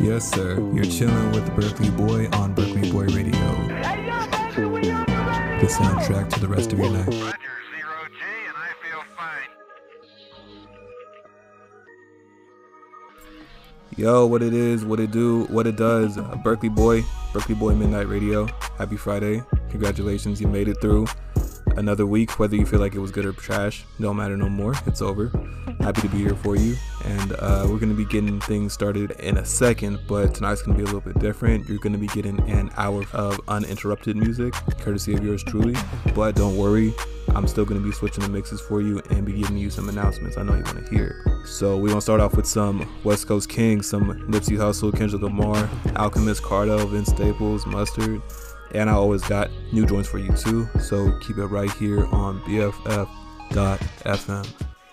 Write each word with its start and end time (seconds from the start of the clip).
Yes, 0.00 0.30
sir. 0.30 0.54
You're 0.72 0.84
chilling 0.84 1.32
with 1.32 1.52
Berkeley 1.56 1.90
Boy 1.90 2.28
on 2.28 2.54
Berkeley 2.54 2.90
Boy 2.92 3.06
Radio. 3.06 3.32
The 5.58 5.66
soundtrack 5.66 6.30
to 6.34 6.40
the 6.40 6.46
rest 6.46 6.72
of 6.72 6.78
your 6.78 6.90
night. 6.90 7.34
Yo, 13.96 14.24
what 14.26 14.42
it 14.42 14.54
is, 14.54 14.84
what 14.84 15.00
it 15.00 15.10
do, 15.10 15.46
what 15.46 15.66
it 15.66 15.74
does. 15.74 16.16
Berkeley 16.44 16.68
Boy, 16.68 17.02
Berkeley 17.32 17.56
Boy 17.56 17.74
Midnight 17.74 18.08
Radio. 18.08 18.46
Happy 18.76 18.96
Friday. 18.96 19.42
Congratulations, 19.70 20.40
you 20.40 20.46
made 20.46 20.68
it 20.68 20.80
through 20.80 21.06
another 21.78 22.06
week. 22.06 22.38
Whether 22.38 22.56
you 22.56 22.66
feel 22.66 22.80
like 22.80 22.94
it 22.94 22.98
was 22.98 23.10
good 23.10 23.24
or 23.24 23.32
trash, 23.32 23.84
don't 24.00 24.16
matter 24.16 24.36
no 24.36 24.48
more. 24.48 24.74
It's 24.86 25.00
over. 25.00 25.30
Happy 25.80 26.02
to 26.02 26.08
be 26.08 26.18
here 26.18 26.34
for 26.34 26.56
you. 26.56 26.76
And 27.04 27.32
uh, 27.32 27.66
we're 27.68 27.78
going 27.78 27.88
to 27.88 27.94
be 27.94 28.04
getting 28.04 28.40
things 28.40 28.72
started 28.72 29.12
in 29.12 29.38
a 29.38 29.44
second, 29.44 30.00
but 30.06 30.34
tonight's 30.34 30.62
going 30.62 30.76
to 30.76 30.84
be 30.84 30.88
a 30.88 30.92
little 30.92 31.00
bit 31.00 31.18
different. 31.20 31.68
You're 31.68 31.78
going 31.78 31.92
to 31.92 31.98
be 31.98 32.08
getting 32.08 32.38
an 32.50 32.70
hour 32.76 33.04
of 33.12 33.40
uninterrupted 33.48 34.16
music, 34.16 34.52
courtesy 34.80 35.14
of 35.14 35.24
yours 35.24 35.42
truly. 35.42 35.74
But 36.14 36.34
don't 36.34 36.56
worry, 36.56 36.92
I'm 37.28 37.46
still 37.46 37.64
going 37.64 37.80
to 37.80 37.86
be 37.86 37.92
switching 37.92 38.24
the 38.24 38.30
mixes 38.30 38.60
for 38.60 38.82
you 38.82 39.00
and 39.10 39.24
be 39.24 39.32
giving 39.32 39.56
you 39.56 39.70
some 39.70 39.88
announcements 39.88 40.36
I 40.36 40.42
know 40.42 40.54
you 40.54 40.64
want 40.64 40.84
to 40.84 40.90
hear. 40.94 41.24
So 41.46 41.76
we're 41.76 41.88
going 41.88 41.98
to 41.98 42.02
start 42.02 42.20
off 42.20 42.34
with 42.36 42.46
some 42.46 42.86
West 43.04 43.28
Coast 43.28 43.48
Kings, 43.48 43.88
some 43.88 44.06
Nipsey 44.28 44.56
Hussle, 44.56 44.96
Kendrick 44.96 45.22
Lamar, 45.22 45.68
Alchemist, 45.96 46.42
Cardo, 46.42 46.88
Vince 46.88 47.08
Staples, 47.08 47.64
Mustard. 47.66 48.20
And 48.74 48.90
I 48.90 48.92
always 48.92 49.22
got 49.22 49.50
new 49.72 49.86
joints 49.86 50.08
for 50.08 50.18
you 50.18 50.32
too. 50.32 50.68
So 50.80 51.10
keep 51.20 51.38
it 51.38 51.46
right 51.46 51.70
here 51.72 52.06
on 52.06 52.40
BFF.FM. 52.42 53.08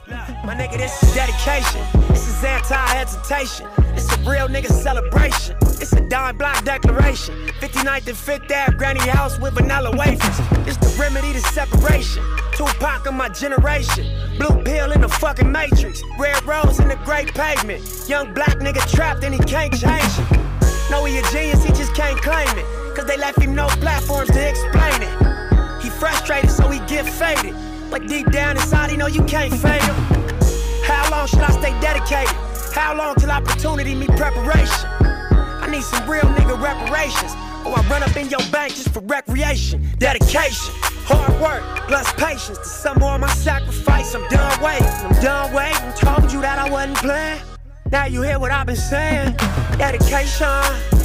My 0.08 0.54
nigga, 0.56 0.78
this 0.78 1.02
is 1.02 1.16
dedication. 1.16 1.82
This 2.10 2.28
is 2.28 2.44
anti-hesitation. 2.44 3.68
It's 3.96 4.14
a 4.14 4.18
real 4.20 4.48
nigga 4.48 4.68
celebration. 4.68 5.58
It's 5.62 5.94
a 5.94 6.08
dime 6.08 6.38
block 6.38 6.64
declaration. 6.64 7.36
59th 7.60 8.08
and 8.08 8.16
5th 8.16 8.52
Ave, 8.52 8.78
granny 8.78 9.00
house 9.00 9.40
with 9.40 9.56
vanilla 9.56 9.90
wafers. 9.98 10.40
It's 10.68 10.78
the 10.78 10.96
remedy 11.00 11.34
to 11.34 11.40
separation. 11.40 12.24
Tupac 12.54 13.08
of 13.08 13.16
my 13.16 13.30
generation. 13.30 14.06
Blue 14.38 14.62
pill 14.64 14.92
in 14.92 15.02
the 15.02 15.10
fucking 15.10 15.52
matrix. 15.52 16.04
Red 16.20 16.44
rose 16.46 16.80
in 16.80 16.88
the 16.88 16.98
great 16.98 17.34
pavement. 17.34 17.84
Young 18.08 18.32
black 18.34 18.60
nigga 18.60 18.88
trapped 18.92 19.24
and 19.24 19.34
he 19.34 19.40
can't 19.42 19.74
change 19.74 20.20
it. 20.20 20.92
Know 20.92 21.04
he 21.06 21.18
a 21.18 21.24
genius, 21.32 21.64
he 21.64 21.70
just 21.70 21.96
can't 21.96 22.22
claim 22.22 22.48
it. 22.60 22.85
Cause 22.96 23.06
they 23.06 23.18
left 23.18 23.42
him 23.42 23.54
no 23.54 23.68
platforms 23.68 24.30
to 24.32 24.50
explain 24.50 25.02
it. 25.02 25.84
He 25.84 25.90
frustrated, 25.90 26.50
so 26.50 26.70
he 26.70 26.80
get 26.88 27.06
faded. 27.06 27.54
But 27.92 28.08
deep 28.08 28.32
down 28.32 28.56
inside, 28.56 28.90
he 28.90 28.96
know 28.96 29.08
you 29.08 29.24
can't 29.24 29.54
fade 29.54 29.82
him. 29.82 29.96
How 30.84 31.10
long 31.12 31.28
should 31.28 31.42
I 31.42 31.52
stay 31.52 31.78
dedicated? 31.82 32.34
How 32.74 32.96
long 32.96 33.16
till 33.16 33.32
opportunity 33.32 33.96
meet 33.96 34.12
preparation? 34.12 34.88
I 35.02 35.68
need 35.70 35.84
some 35.84 36.10
real 36.10 36.24
nigga 36.24 36.62
reparations. 36.62 37.34
Or 37.66 37.78
I 37.78 37.86
run 37.90 38.04
up 38.04 38.16
in 38.16 38.30
your 38.30 38.40
bank 38.52 38.76
just 38.76 38.94
for 38.94 39.02
recreation. 39.02 39.90
Dedication, 39.98 40.74
hard 41.06 41.42
work, 41.42 41.64
plus 41.88 42.12
patience. 42.14 42.60
To 42.60 42.66
some 42.66 43.00
more 43.00 43.16
of 43.16 43.22
my 43.22 43.30
sacrifice, 43.34 44.16
I'm 44.16 44.28
done 44.30 44.62
waiting. 44.62 44.88
I'm 44.88 45.22
done 45.22 45.54
waiting. 45.54 45.92
Told 45.94 46.32
you 46.32 46.42
that 46.42 46.60
I 46.60 46.70
wasn't 46.70 46.98
playing. 47.00 47.42
Now 47.92 48.06
you 48.06 48.22
hear 48.22 48.40
what 48.40 48.52
I've 48.52 48.68
been 48.68 48.76
saying. 48.76 49.36
Dedication. 49.78 51.05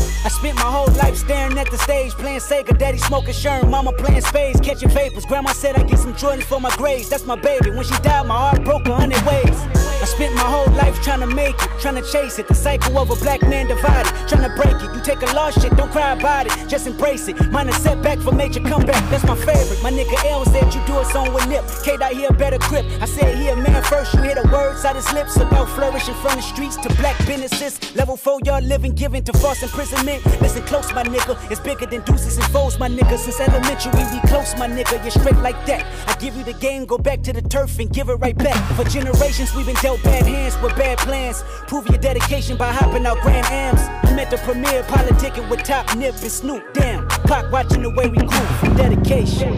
I 0.23 0.29
spent 0.29 0.55
my 0.55 0.69
whole 0.69 0.91
life 0.93 1.15
staring 1.15 1.57
at 1.57 1.71
the 1.71 1.77
stage, 1.77 2.11
playing 2.11 2.41
Sega, 2.41 2.77
daddy 2.77 2.99
smoking 2.99 3.33
Sherm, 3.33 3.69
mama 3.69 3.91
playing 3.91 4.21
spades, 4.21 4.61
catching 4.61 4.89
vapors. 4.89 5.25
Grandma 5.25 5.51
said 5.51 5.75
I 5.75 5.83
get 5.83 5.97
some 5.97 6.13
Jordans 6.13 6.43
for 6.43 6.61
my 6.61 6.69
grades, 6.75 7.09
that's 7.09 7.25
my 7.25 7.35
baby. 7.35 7.71
When 7.71 7.83
she 7.83 7.97
died, 8.01 8.27
my 8.27 8.37
heart 8.37 8.63
broke 8.63 8.85
a 8.87 8.95
hundred 8.95 9.21
ways. 9.25 9.90
I 10.01 10.05
spent 10.05 10.33
my 10.35 10.41
whole 10.41 10.71
life 10.73 11.01
trying 11.01 11.19
to 11.19 11.27
make 11.27 11.55
it, 11.55 11.69
trying 11.79 11.95
to 11.95 12.01
chase 12.01 12.39
it. 12.39 12.47
The 12.47 12.55
cycle 12.55 12.97
of 12.97 13.09
a 13.11 13.15
black 13.15 13.41
man 13.43 13.67
divided, 13.67 14.11
trying 14.27 14.49
to 14.49 14.55
break 14.55 14.75
it. 14.81 14.95
You 14.95 15.01
take 15.01 15.21
a 15.21 15.33
lost 15.33 15.61
shit, 15.61 15.75
don't 15.77 15.91
cry 15.91 16.13
about 16.13 16.47
it, 16.47 16.53
just 16.67 16.87
embrace 16.87 17.27
it. 17.27 17.35
Mine 17.51 17.69
a 17.69 17.73
setback 17.73 18.19
for 18.19 18.31
major 18.31 18.61
comeback, 18.61 19.03
that's 19.09 19.23
my 19.25 19.35
favorite. 19.35 19.81
My 19.83 19.91
nigga 19.91 20.17
L 20.25 20.45
said 20.45 20.73
you 20.73 20.81
do 20.87 20.99
a 20.99 21.05
song 21.05 21.33
with 21.33 21.47
Nip. 21.47 21.63
K 21.83 21.97
dot 21.97 22.13
here 22.13 22.31
better 22.31 22.57
grip. 22.69 22.85
I 22.99 23.05
said 23.05 23.35
here, 23.37 23.55
man, 23.55 23.83
first 23.83 24.13
you 24.13 24.21
hear 24.21 24.35
the 24.35 24.47
words 24.51 24.85
out 24.85 24.95
his 24.95 25.11
lips 25.13 25.37
about 25.37 25.69
flourishing 25.69 26.15
from 26.15 26.35
the 26.35 26.41
streets 26.41 26.77
to 26.77 26.89
black 26.95 27.17
businesses. 27.27 27.79
Level 27.95 28.17
four, 28.17 28.39
y'all 28.43 28.61
living, 28.61 28.93
giving 28.93 29.23
to 29.23 29.33
false 29.33 29.61
imprisonment. 29.61 30.25
Listen 30.41 30.63
close, 30.63 30.91
my 30.93 31.03
nigga. 31.03 31.37
It's 31.51 31.59
bigger 31.59 31.85
than 31.85 32.01
deuces 32.01 32.37
and 32.37 32.45
foes, 32.47 32.79
my 32.79 32.89
nigga. 32.89 33.17
Since 33.17 33.39
elementary, 33.39 33.91
we 33.91 34.19
close, 34.29 34.55
my 34.57 34.67
nigga. 34.67 35.01
You're 35.03 35.11
straight 35.11 35.37
like 35.37 35.65
that. 35.65 35.85
I 36.07 36.15
give 36.19 36.35
you 36.35 36.43
the 36.43 36.53
game, 36.53 36.85
go 36.85 36.97
back 36.97 37.21
to 37.23 37.33
the 37.33 37.41
turf 37.41 37.77
and 37.79 37.91
give 37.91 38.09
it 38.09 38.15
right 38.15 38.37
back. 38.37 38.57
For 38.75 38.83
generations, 38.85 39.53
we've 39.53 39.65
been 39.65 39.75
dealt 39.75 39.90
bad 39.97 40.25
hands 40.25 40.57
with 40.61 40.75
bad 40.75 40.97
plans. 40.99 41.43
Prove 41.67 41.87
your 41.87 41.97
dedication 41.97 42.57
by 42.57 42.71
hopping 42.71 43.05
out 43.05 43.19
Grand 43.21 43.47
Ams. 43.47 43.81
I'm 44.03 44.19
at 44.19 44.29
the 44.29 44.37
premiere, 44.37 44.83
politicking 44.83 45.49
with 45.49 45.63
Top 45.63 45.95
Nip 45.95 46.15
and 46.15 46.31
Snoop. 46.31 46.73
Damn, 46.73 47.07
Pac 47.07 47.51
watching 47.51 47.81
the 47.83 47.89
way 47.89 48.07
we 48.07 48.17
groove 48.17 48.77
dedication. 48.77 49.53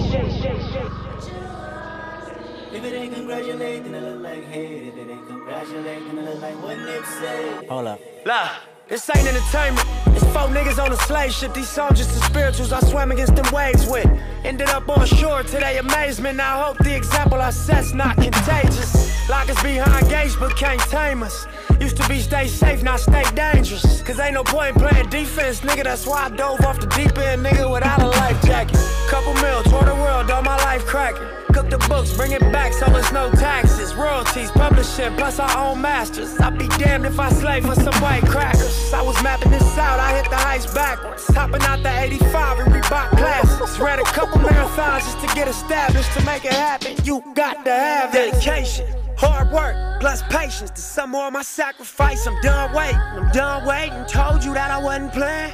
If 2.74 2.84
it 2.84 2.94
ain't 2.94 3.14
congratulate, 3.14 3.84
then 3.84 3.96
it 3.96 4.02
look 4.02 4.22
like 4.24 4.44
hate. 4.46 4.88
If 4.88 4.98
it 4.98 5.10
ain't 5.10 5.28
congratulate, 5.28 6.06
then 6.06 6.18
it 6.18 6.26
look 6.26 6.42
like 6.42 6.62
what 6.64 6.78
Nip 6.80 7.06
say. 7.06 7.66
Hold 7.68 7.88
up. 7.88 8.00
Look, 8.26 8.50
this 8.94 9.10
ain't 9.18 9.28
entertainment. 9.28 9.88
It's 10.16 10.24
four 10.26 10.48
niggas 10.54 10.78
on 10.78 10.92
a 10.92 10.98
slave 10.98 11.32
ship. 11.32 11.56
These 11.56 11.68
songs 11.68 11.98
just 11.98 12.14
the 12.14 12.24
spirituals 12.26 12.72
I 12.72 12.80
swam 12.82 13.12
against 13.12 13.36
them 13.36 13.52
waves 13.52 13.88
with. 13.88 14.06
Ended 14.44 14.70
up 14.70 14.88
on 14.88 15.08
shore 15.08 15.42
to 15.42 15.52
their 15.52 15.80
amazement. 15.80 16.40
I 16.40 16.64
hope 16.64 16.78
the 16.78 16.96
example 16.96 17.42
I 17.42 17.50
set's 17.50 17.96
not 17.96 18.16
contagious. 18.18 18.94
Lock 19.28 19.50
us 19.50 19.62
behind 19.64 20.08
gates 20.10 20.36
but 20.36 20.56
can't 20.56 20.80
tame 20.92 21.24
us. 21.24 21.48
Used 21.82 21.98
to 21.98 22.08
be 22.08 22.20
stay 22.20 22.48
safe, 22.48 22.84
now 22.84 22.98
stay 22.98 23.24
dangerous. 23.34 24.04
Cause 24.04 24.20
ain't 24.20 24.36
no 24.36 24.44
point 24.44 24.76
in 24.76 24.82
playing 24.84 25.10
defense, 25.10 25.62
nigga. 25.62 25.86
That's 25.86 26.06
why 26.06 26.26
I 26.26 26.30
dove 26.30 26.62
off 26.62 26.80
the 26.80 26.86
deep 26.88 27.18
end, 27.18 27.44
nigga, 27.44 27.72
without 27.72 28.00
a 28.00 28.08
life 28.08 28.40
jacket. 28.44 28.78
Couple 29.10 29.34
mil, 29.42 29.64
tour 29.64 29.86
the 29.86 29.96
world, 29.96 30.30
all 30.30 30.44
my 30.44 30.58
life 30.58 30.86
cracking. 30.86 31.43
Cook 31.54 31.70
the 31.70 31.78
books, 31.88 32.12
bring 32.18 32.32
it 32.32 32.42
back 32.52 32.74
so 32.74 32.86
it's 32.98 33.12
no 33.12 33.30
taxes. 33.32 33.94
Royalties, 33.94 34.50
publishing, 34.52 35.14
plus 35.16 35.38
our 35.38 35.56
own 35.56 35.80
masters. 35.80 36.40
I'd 36.40 36.58
be 36.58 36.68
damned 36.80 37.06
if 37.06 37.20
I 37.20 37.30
slave 37.30 37.64
for 37.64 37.76
some 37.76 37.94
white 38.02 38.24
crackers. 38.24 38.92
I 38.92 39.04
was 39.04 39.22
mapping 39.22 39.52
this 39.52 39.78
out, 39.78 40.00
I 40.00 40.16
hit 40.16 40.28
the 40.32 40.36
heights 40.36 40.74
backwards. 40.74 41.28
Hopping 41.28 41.62
out 41.62 41.84
the 41.84 41.96
85 41.96 42.60
and 42.60 42.74
Reebok 42.74 43.10
classics. 43.12 43.78
Ran 43.80 44.00
a 44.00 44.04
couple 44.04 44.40
marathons 44.40 45.02
just 45.02 45.20
to 45.20 45.28
get 45.36 45.48
established. 45.48 46.12
To 46.14 46.26
make 46.26 46.44
it 46.44 46.54
happen, 46.54 46.98
you 47.04 47.22
got 47.36 47.64
to 47.66 47.72
have 47.72 48.12
dedication. 48.12 48.88
Hard 49.16 49.52
work, 49.52 49.76
plus 50.02 50.24
patience. 50.24 50.96
To 50.96 51.06
more 51.06 51.28
of 51.28 51.34
my 51.34 51.44
sacrifice, 51.44 52.26
I'm 52.26 52.42
done 52.42 52.74
waiting. 52.74 52.98
I'm 52.98 53.32
done 53.32 53.64
waiting. 53.68 54.04
Told 54.06 54.44
you 54.44 54.56
that 54.56 54.72
I 54.72 54.80
wasn't 54.82 55.14
playing. 55.14 55.54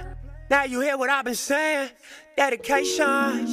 Now 0.50 0.64
you 0.64 0.80
hear 0.80 0.98
what 0.98 1.10
I've 1.10 1.26
been 1.26 1.36
saying. 1.36 1.90
Dedication. 2.38 3.48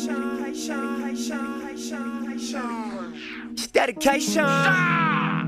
It's 2.38 3.66
dedication. 3.68 4.44
Ah! 4.44 5.42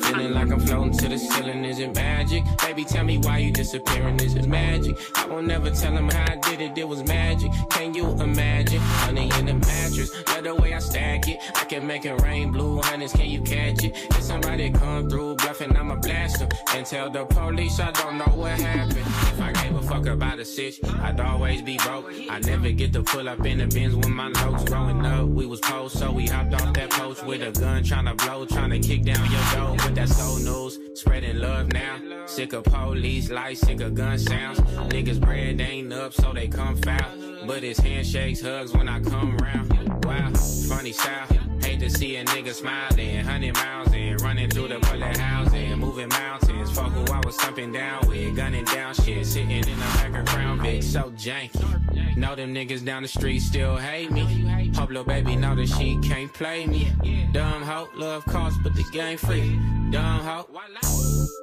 Feeling 0.14 0.34
like 0.34 0.52
I'm 0.52 0.60
floating 0.60 0.92
to 0.98 1.08
the 1.08 1.18
ceiling, 1.18 1.64
is 1.64 1.80
it 1.80 1.92
magic? 1.92 2.44
Baby, 2.62 2.84
tell 2.84 3.02
me 3.02 3.18
why 3.18 3.38
you 3.38 3.50
disappearing, 3.50 4.20
is 4.20 4.36
it 4.36 4.46
magic? 4.46 4.96
I 5.16 5.26
won't 5.26 5.48
never 5.48 5.70
tell 5.70 5.92
him 5.92 6.08
how 6.08 6.32
I 6.32 6.36
did 6.36 6.60
it, 6.60 6.78
it 6.78 6.88
was 6.88 7.02
magic. 7.02 7.50
Can 7.70 7.94
you 7.94 8.08
imagine? 8.20 8.80
Honey 8.80 9.28
in 9.40 9.46
the 9.46 9.54
mattress, 9.54 10.14
love 10.28 10.44
the 10.44 10.54
way 10.54 10.72
I 10.72 10.78
stack 10.78 11.26
it. 11.26 11.40
I 11.56 11.64
can 11.64 11.84
make 11.84 12.04
it 12.04 12.20
rain 12.20 12.52
blue, 12.52 12.80
honey's, 12.80 13.12
can 13.12 13.28
you 13.28 13.42
catch 13.42 13.82
it? 13.82 13.96
If 14.10 14.22
somebody 14.22 14.70
come 14.70 15.10
through 15.10 15.34
bluffing, 15.36 15.76
I'm 15.76 15.90
a 15.90 15.96
blaster. 15.96 16.48
And 16.74 16.86
tell 16.86 17.10
the 17.10 17.24
police 17.24 17.80
I 17.80 17.90
don't 17.90 18.18
know 18.18 18.32
what 18.36 18.52
happened. 18.60 18.98
If 18.98 19.40
I 19.40 19.52
gave 19.52 19.74
a 19.74 19.82
fuck 19.82 20.06
about 20.06 20.38
a 20.38 20.44
sitch, 20.44 20.78
I'd 21.02 21.18
always 21.18 21.60
be 21.60 21.76
broke. 21.78 22.06
I 22.30 22.38
never 22.38 22.70
get 22.70 22.92
to 22.92 23.02
pull 23.02 23.28
up 23.28 23.44
in 23.44 23.58
the 23.58 23.66
bins 23.66 23.96
with 23.96 24.08
my 24.08 24.28
notes. 24.28 24.62
Growing 24.64 25.04
up, 25.04 25.26
we 25.26 25.44
was 25.46 25.58
post, 25.58 25.98
so 25.98 26.12
we 26.12 26.28
hopped 26.28 26.54
off 26.54 26.72
that 26.74 26.90
post 26.90 27.26
with 27.26 27.42
a 27.42 27.50
gun, 27.58 27.82
trying 27.82 28.04
to 28.04 28.14
blow, 28.14 28.46
trying 28.46 28.70
to 28.70 28.78
kick 28.78 29.02
down 29.02 29.28
your 29.28 29.40
door. 29.54 29.76
But 29.78 30.03
that's 30.06 30.44
news, 30.44 30.78
spreading 30.94 31.38
love 31.38 31.72
now. 31.72 31.98
Sick 32.26 32.52
of 32.52 32.64
police 32.64 33.30
lights, 33.30 33.60
sick 33.60 33.80
of 33.80 33.94
gun 33.94 34.18
sounds. 34.18 34.60
Niggas 34.60 35.20
bread 35.20 35.60
ain't 35.60 35.92
up, 35.92 36.12
so 36.12 36.32
they 36.32 36.48
come 36.48 36.76
foul. 36.76 37.10
But 37.46 37.64
it's 37.64 37.80
handshakes, 37.80 38.40
hugs 38.40 38.72
when 38.72 38.88
I 38.88 39.00
come 39.00 39.36
round. 39.38 40.04
Wow, 40.04 40.32
funny 40.68 40.92
style. 40.92 41.53
Hate 41.74 41.80
to 41.80 41.90
see 41.90 42.14
a 42.14 42.24
nigga 42.24 42.54
smiling, 42.54 43.24
hundred 43.24 43.54
miles 43.54 43.92
in, 43.92 44.16
running 44.18 44.48
through 44.48 44.68
the 44.68 44.78
bullet 44.78 45.16
housing, 45.16 45.76
moving 45.76 46.08
mountains. 46.08 46.70
Fuck 46.70 46.92
who 46.92 47.12
I 47.12 47.20
was 47.26 47.36
jumping 47.36 47.72
down 47.72 48.06
with, 48.06 48.36
gunning 48.36 48.64
down 48.64 48.94
shit, 48.94 49.26
sitting 49.26 49.50
in 49.50 49.62
the 49.62 49.74
back 49.74 50.14
of 50.14 50.24
Crown 50.26 50.60
Vic, 50.60 50.84
so 50.84 51.10
janky. 51.16 52.16
Know 52.16 52.36
them 52.36 52.54
niggas 52.54 52.84
down 52.84 53.02
the 53.02 53.08
street 53.08 53.40
still 53.40 53.76
hate 53.76 54.12
me. 54.12 54.70
Hope 54.76 54.90
little 54.90 55.02
baby 55.02 55.34
know 55.34 55.56
that 55.56 55.68
she 55.68 55.98
can't 55.98 56.32
play 56.32 56.64
me. 56.64 56.92
Dumb 57.32 57.62
hoe, 57.62 57.88
love 57.96 58.24
cost, 58.26 58.56
but 58.62 58.76
the 58.76 58.84
game 58.92 59.18
free. 59.18 59.58
Dumb 59.90 60.20
hoe. 60.20 60.46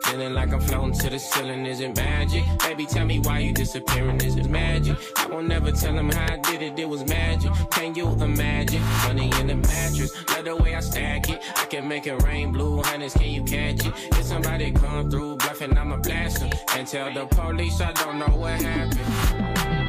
Feeling 0.06 0.34
like 0.34 0.51
I'm 0.51 0.60
floating 0.60 0.94
to 1.00 1.10
the 1.10 1.19
ceiling, 1.19 1.66
is 1.66 1.80
it 1.80 1.95
magic? 1.95 2.44
Baby, 2.60 2.86
tell 2.86 3.06
me 3.06 3.19
why 3.19 3.39
you 3.39 3.54
disappearing, 3.54 4.19
is 4.22 4.36
it 4.36 4.50
magic? 4.50 4.98
I 5.16 5.27
won't 5.27 5.48
never 5.48 5.72
tell 5.72 5.94
them 5.94 6.10
how 6.10 6.34
I 6.34 6.38
did 6.38 6.62
it, 6.62 6.77
it 6.77 6.89
was 6.89 7.06
magic. 7.07 7.50
Can 7.72 7.95
you 7.95 8.10
imagine? 8.10 8.81
Money 9.07 9.31
in 9.39 9.48
the 9.48 9.56
mattress, 9.56 10.12
love 10.30 10.46
the 10.46 10.56
way 10.56 10.76
I 10.76 10.80
stack 10.80 11.30
it. 11.30 11.40
I 11.56 11.66
can 11.66 11.88
make 11.88 12.08
it 12.08 12.22
rain 12.24 12.52
blue, 12.52 12.82
honey's, 12.82 13.14
can 13.14 13.30
you 13.30 13.44
catch 13.44 13.86
it? 13.86 13.94
If 14.12 14.24
somebody 14.24 14.72
come 14.72 15.10
through 15.10 15.38
bluffing, 15.38 15.78
I'ma 15.78 15.98
blast 15.98 16.40
them. 16.40 16.50
And 16.76 16.88
tell 16.88 17.14
the 17.14 17.26
police 17.28 17.80
I 17.82 17.92
don't 17.94 18.20
know 18.20 18.36
what 18.38 18.62
happened. 18.62 19.82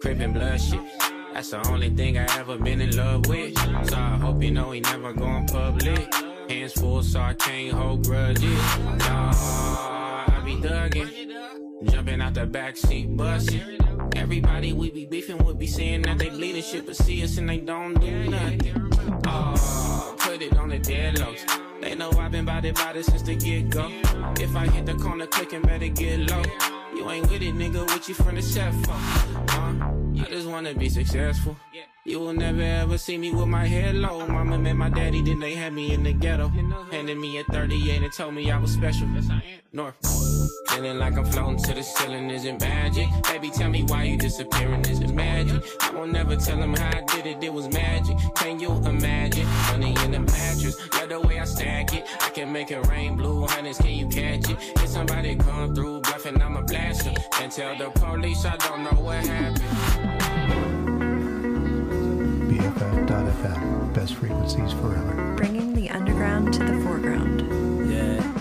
Crippin' 0.00 0.32
blood 0.32 0.60
shit. 0.60 0.80
That's 1.34 1.50
the 1.50 1.66
only 1.68 1.90
thing 1.90 2.18
I 2.18 2.26
ever 2.38 2.56
been 2.58 2.80
in 2.80 2.96
love 2.96 3.26
with. 3.26 3.56
So 3.88 3.96
I 3.96 4.16
hope 4.20 4.42
you 4.42 4.50
know 4.50 4.70
he 4.72 4.80
never 4.80 5.12
going 5.12 5.46
public. 5.46 6.12
Hands 6.48 6.72
full, 6.72 7.02
so 7.02 7.20
I 7.20 7.34
can't 7.34 7.76
hold 7.76 8.04
grudges. 8.06 8.58
Nah, 8.98 9.32
I 9.34 10.42
be 10.44 10.56
thuggin'. 10.56 11.90
Jumping 11.90 12.20
out 12.20 12.34
the 12.34 12.46
backseat, 12.46 13.16
bustin'. 13.16 13.78
Everybody 14.16 14.72
we 14.72 14.90
be 14.90 15.06
beefing 15.06 15.38
would 15.44 15.58
be 15.58 15.66
saying 15.66 16.02
that 16.02 16.18
they 16.18 16.28
bleeding 16.30 16.62
shit, 16.62 16.86
but 16.86 16.96
see 16.96 17.22
us 17.22 17.38
and 17.38 17.48
they 17.48 17.58
don't 17.58 17.94
do 18.00 18.30
nothing. 18.30 18.87
Put 20.18 20.42
it 20.42 20.56
on 20.56 20.68
the 20.68 20.78
deadlocks. 20.78 21.44
They 21.80 21.94
know 21.94 22.10
I've 22.12 22.32
been 22.32 22.44
body 22.44 22.72
body 22.72 23.02
since 23.02 23.22
the 23.22 23.34
get 23.34 23.70
go. 23.70 23.88
If 24.40 24.54
I 24.56 24.66
hit 24.66 24.86
the 24.86 24.94
corner 24.94 25.26
clicking, 25.26 25.62
better 25.62 25.88
get 25.88 26.30
low. 26.30 26.42
You 26.94 27.10
ain't 27.10 27.30
with 27.30 27.42
it, 27.42 27.54
nigga. 27.54 27.86
What 27.86 28.08
you 28.08 28.14
from 28.14 28.34
the 28.34 28.42
set 28.42 28.72
for? 28.84 29.97
I 30.20 30.24
just 30.30 30.48
wanna 30.48 30.74
be 30.74 30.88
successful. 30.88 31.56
You 32.04 32.20
will 32.20 32.32
never 32.32 32.62
ever 32.62 32.96
see 32.96 33.18
me 33.18 33.30
with 33.32 33.48
my 33.48 33.66
head 33.66 33.94
low. 33.94 34.26
Mama 34.26 34.58
met 34.58 34.76
my 34.76 34.88
daddy, 34.88 35.20
then 35.22 35.40
they 35.40 35.54
had 35.54 35.72
me 35.72 35.92
in 35.92 36.02
the 36.02 36.12
ghetto. 36.12 36.48
Handed 36.90 37.18
me 37.18 37.38
a 37.38 37.44
38 37.44 38.02
and 38.02 38.12
told 38.12 38.34
me 38.34 38.50
I 38.50 38.58
was 38.58 38.72
special. 38.72 39.06
North. 39.72 39.96
Feeling 40.68 40.98
like 40.98 41.18
I'm 41.18 41.24
floating 41.26 41.62
to 41.64 41.74
the 41.74 41.82
ceiling, 41.82 42.30
is 42.30 42.44
it 42.46 42.60
magic? 42.60 43.08
Baby, 43.24 43.50
tell 43.50 43.68
me 43.68 43.82
why 43.82 44.04
you 44.04 44.16
disappearing, 44.16 44.80
is 44.86 45.00
it 45.00 45.12
magic? 45.12 45.62
I 45.80 45.90
won't 45.90 46.12
never 46.12 46.36
tell 46.36 46.56
them 46.56 46.74
how 46.74 46.96
I 46.96 47.02
did 47.02 47.26
it, 47.26 47.44
it 47.44 47.52
was 47.52 47.68
magic. 47.68 48.16
Can 48.36 48.58
you 48.58 48.70
imagine? 48.86 49.46
Money 49.70 49.94
in 50.04 50.12
the 50.12 50.20
mattress, 50.20 50.76
love 50.94 51.10
the 51.10 51.20
way 51.20 51.38
I 51.38 51.44
stack 51.44 51.92
it. 51.94 52.06
I 52.20 52.30
can 52.30 52.52
make 52.52 52.70
it 52.70 52.86
rain 52.86 53.16
blue, 53.16 53.46
honey's, 53.46 53.76
can 53.76 53.90
you 53.90 54.08
catch 54.08 54.48
it? 54.48 54.56
If 54.76 54.88
somebody 54.88 55.36
come 55.36 55.74
through 55.74 56.00
bluffing, 56.00 56.40
I'ma 56.40 56.62
blast 56.62 57.04
them. 57.04 57.14
And 57.40 57.52
tell 57.52 57.76
the 57.76 57.90
police 57.90 58.44
I 58.46 58.56
don't 58.56 58.84
know 58.84 59.02
what 59.02 59.26
happened. 59.26 60.17
BFF.FM, 62.68 63.94
best 63.94 64.14
frequencies 64.16 64.72
forever. 64.74 65.34
Bringing 65.36 65.72
the 65.74 65.88
underground 65.88 66.52
to 66.54 66.64
the 66.64 66.74
foreground. 66.82 67.90
Yeah. 67.90 68.37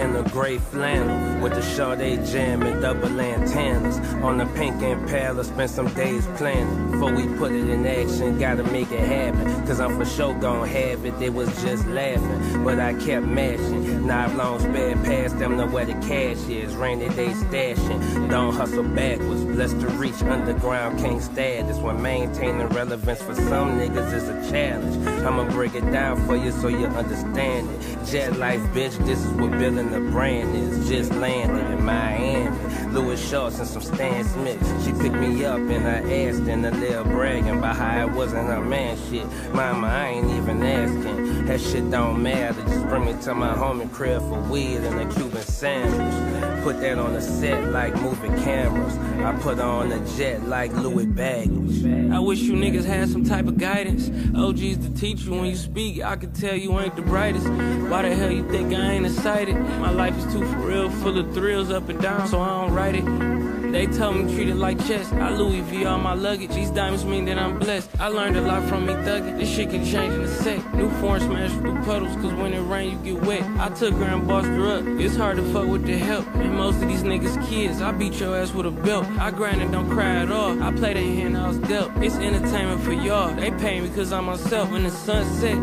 In 0.00 0.16
a 0.16 0.22
gray 0.30 0.56
flannel 0.56 1.42
with 1.42 1.52
the 1.52 1.60
Sade 1.60 2.24
jam 2.24 2.62
and 2.62 2.80
double 2.80 3.20
antennas. 3.20 3.98
On 4.24 4.38
the 4.38 4.46
pink 4.56 4.80
Impala, 4.80 5.44
spent 5.44 5.70
some 5.70 5.92
days 5.92 6.26
planning. 6.38 6.90
Before 6.90 7.12
we 7.12 7.26
put 7.36 7.52
it 7.52 7.68
in 7.68 7.86
action, 7.86 8.38
gotta 8.38 8.64
make 8.64 8.90
it 8.92 9.00
happen. 9.00 9.44
Cause 9.66 9.78
I'm 9.78 9.98
for 9.98 10.06
sure 10.06 10.32
gon' 10.32 10.66
have 10.66 11.04
it. 11.04 11.18
They 11.18 11.28
was 11.28 11.48
just 11.62 11.86
laughing, 11.86 12.64
but 12.64 12.80
I 12.80 12.94
kept 12.94 13.26
mashing. 13.26 14.06
Knife 14.06 14.34
long 14.36 14.58
sped 14.60 15.04
past 15.04 15.38
them 15.38 15.58
to 15.58 15.66
where 15.66 15.84
the 15.84 15.92
cash 15.92 16.48
is. 16.48 16.74
Rainy 16.76 17.10
day 17.10 17.32
stashing. 17.32 18.30
Don't 18.30 18.54
hustle 18.54 18.84
backwards. 18.84 19.44
Blessed 19.44 19.80
to 19.80 19.88
reach 19.88 20.22
underground 20.22 20.98
king 20.98 21.20
status. 21.20 21.76
When 21.76 22.00
maintaining 22.00 22.68
relevance 22.68 23.20
for 23.20 23.34
some 23.34 23.78
niggas 23.78 24.14
is 24.14 24.28
a 24.30 24.50
challenge. 24.50 24.96
I'ma 25.26 25.44
break 25.50 25.74
it 25.74 25.84
down 25.92 26.26
for 26.26 26.36
you 26.36 26.52
so 26.52 26.68
you 26.68 26.86
understand 26.86 27.68
it. 27.68 28.06
Jet 28.06 28.38
life, 28.38 28.62
bitch, 28.72 28.96
this 29.04 29.22
is 29.22 29.30
what 29.32 29.50
building 29.58 29.89
the 29.90 30.00
brand 30.00 30.54
is. 30.54 30.88
Just 30.88 31.12
landed 31.12 31.70
in 31.70 31.84
Miami. 31.84 32.50
Louis 32.92 33.28
Shorts 33.28 33.58
and 33.58 33.68
some 33.68 33.82
Stan 33.82 34.24
Smith. 34.24 34.84
She 34.84 34.92
picked 34.92 35.14
me 35.14 35.44
up 35.44 35.58
and 35.58 35.86
I 35.86 36.26
asked 36.26 36.42
and 36.48 36.66
a 36.66 36.70
little 36.72 37.04
bragging 37.04 37.58
about 37.58 37.76
how 37.76 38.06
it 38.06 38.12
wasn't 38.12 38.48
her 38.48 38.60
man 38.60 38.98
shit. 39.08 39.26
Mama, 39.52 39.86
I 39.86 40.08
ain't 40.08 40.30
even 40.30 40.62
asking. 40.62 41.46
That 41.46 41.60
shit 41.60 41.90
don't 41.90 42.22
matter. 42.22 42.60
Just 42.62 42.86
bring 42.88 43.04
me 43.04 43.14
to 43.22 43.34
my 43.34 43.54
homie 43.54 43.92
crib 43.92 44.20
for 44.22 44.40
weed 44.40 44.78
and 44.78 45.00
a 45.00 45.14
Sandwich. 45.42 46.62
Put 46.62 46.80
that 46.80 46.98
on 46.98 47.14
a 47.14 47.20
set 47.20 47.70
like 47.70 47.94
moving 48.02 48.36
cameras. 48.42 48.96
I 49.24 49.32
put 49.40 49.58
on 49.58 49.92
a 49.92 50.16
jet 50.16 50.46
like 50.46 50.72
Louis 50.72 51.06
Baggage. 51.06 51.84
I 52.12 52.18
wish 52.18 52.40
you 52.40 52.52
niggas 52.52 52.84
had 52.84 53.08
some 53.08 53.24
type 53.24 53.46
of 53.46 53.56
guidance. 53.56 54.10
OG's 54.36 54.78
to 54.78 54.94
teach 54.94 55.22
you 55.22 55.32
when 55.32 55.46
you 55.46 55.56
speak. 55.56 56.02
I 56.02 56.16
can 56.16 56.32
tell 56.32 56.54
you 56.56 56.78
ain't 56.78 56.96
the 56.96 57.02
brightest. 57.02 57.48
Why 57.48 58.02
the 58.02 58.14
hell 58.14 58.30
you 58.30 58.48
think 58.50 58.74
I 58.74 58.92
ain't 58.92 59.06
excited? 59.06 59.54
My 59.78 59.90
life 59.90 60.16
is 60.18 60.24
too 60.32 60.44
for 60.52 60.58
real, 60.58 60.90
full 60.90 61.18
of 61.18 61.32
thrills 61.32 61.70
up 61.70 61.88
and 61.88 62.00
down, 62.00 62.28
so 62.28 62.40
I 62.40 62.62
don't 62.62 62.74
write 62.74 62.96
it. 62.96 63.39
They 63.72 63.86
tell 63.86 64.12
me 64.12 64.34
treat 64.34 64.48
it 64.48 64.56
like 64.56 64.78
chess. 64.86 65.12
I 65.12 65.30
Louis 65.30 65.60
V 65.60 65.84
all 65.84 65.98
my 65.98 66.14
luggage. 66.14 66.50
These 66.50 66.70
diamonds 66.70 67.04
mean 67.04 67.24
that 67.26 67.38
I'm 67.38 67.58
blessed. 67.58 67.88
I 68.00 68.08
learned 68.08 68.36
a 68.36 68.40
lot 68.40 68.68
from 68.68 68.86
me 68.86 68.94
thugging. 68.94 69.38
This 69.38 69.48
shit 69.48 69.70
can 69.70 69.84
change 69.84 70.12
in 70.12 70.22
a 70.22 70.28
sec. 70.28 70.74
New 70.74 70.90
form 71.00 71.20
smash 71.20 71.52
through 71.52 71.80
puddles, 71.82 72.14
cause 72.16 72.34
when 72.34 72.52
it 72.52 72.60
rain 72.60 73.04
you 73.04 73.14
get 73.14 73.24
wet. 73.24 73.42
I 73.60 73.68
took 73.68 73.94
her 73.94 74.04
and 74.04 74.26
bossed 74.26 74.48
her 74.48 74.66
up. 74.66 74.84
It's 75.00 75.14
hard 75.14 75.36
to 75.36 75.52
fuck 75.52 75.68
with 75.68 75.86
the 75.86 75.96
help. 75.96 76.26
And 76.34 76.56
most 76.56 76.82
of 76.82 76.88
these 76.88 77.04
niggas 77.04 77.48
kids. 77.48 77.80
I 77.80 77.92
beat 77.92 78.14
your 78.14 78.36
ass 78.36 78.52
with 78.52 78.66
a 78.66 78.70
belt. 78.70 79.06
I 79.18 79.30
grind 79.30 79.62
and 79.62 79.70
don't 79.70 79.88
cry 79.88 80.16
at 80.16 80.30
all. 80.32 80.60
I 80.62 80.72
play 80.72 80.94
the 80.94 81.00
hand 81.00 81.36
I 81.36 81.48
was 81.48 81.58
dealt. 81.58 81.92
It's 82.02 82.16
entertainment 82.16 82.82
for 82.82 82.92
y'all. 82.92 83.34
They 83.34 83.50
pay 83.52 83.80
me 83.80 83.88
cause 83.90 84.12
I'm 84.12 84.24
myself. 84.24 84.70
When 84.70 84.82
the 84.82 84.90
sun 84.90 85.24
set, 85.38 85.58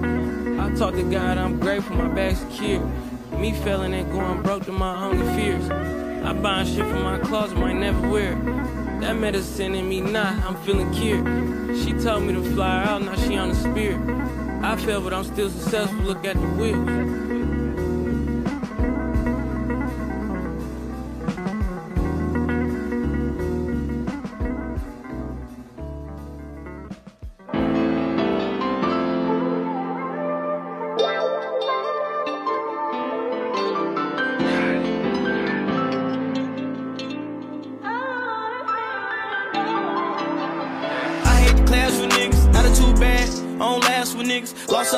I 0.60 0.74
talk 0.75 0.94
to 0.95 1.03
God, 1.03 1.38
I'm 1.38 1.60
grateful, 1.60 1.98
my 1.98 2.07
bag 2.07 2.36
secure. 2.36 2.80
Me 3.38 3.51
failing 3.51 3.94
and 3.94 4.12
going 4.12 4.42
broke 4.42 4.65
to 4.65 4.71
my 4.71 5.06
only 5.06 5.25
fears. 5.36 6.06
I 6.27 6.33
buying 6.33 6.68
shit 6.68 6.85
from 6.85 7.03
my 7.03 7.19
closet, 7.19 7.57
might 7.57 7.77
never 7.77 8.09
wear 8.09 8.33
it. 8.33 9.00
That 9.00 9.15
medicine 9.15 9.74
in 9.75 9.88
me 9.88 10.01
not, 10.01 10.33
I'm 10.44 10.57
feeling 10.57 10.91
cured. 10.91 11.25
She 11.77 11.94
told 11.94 12.24
me 12.24 12.34
to 12.34 12.43
fly 12.53 12.84
out, 12.84 13.01
now 13.01 13.15
she 13.15 13.38
on 13.38 13.48
the 13.48 13.55
spirit. 13.55 13.98
I 14.62 14.75
fail, 14.75 15.00
but 15.00 15.13
I'm 15.13 15.24
still 15.24 15.50
successful, 15.50 16.00
look 16.00 16.25
at 16.25 16.36
the 16.36 16.48
wheels. 16.48 17.26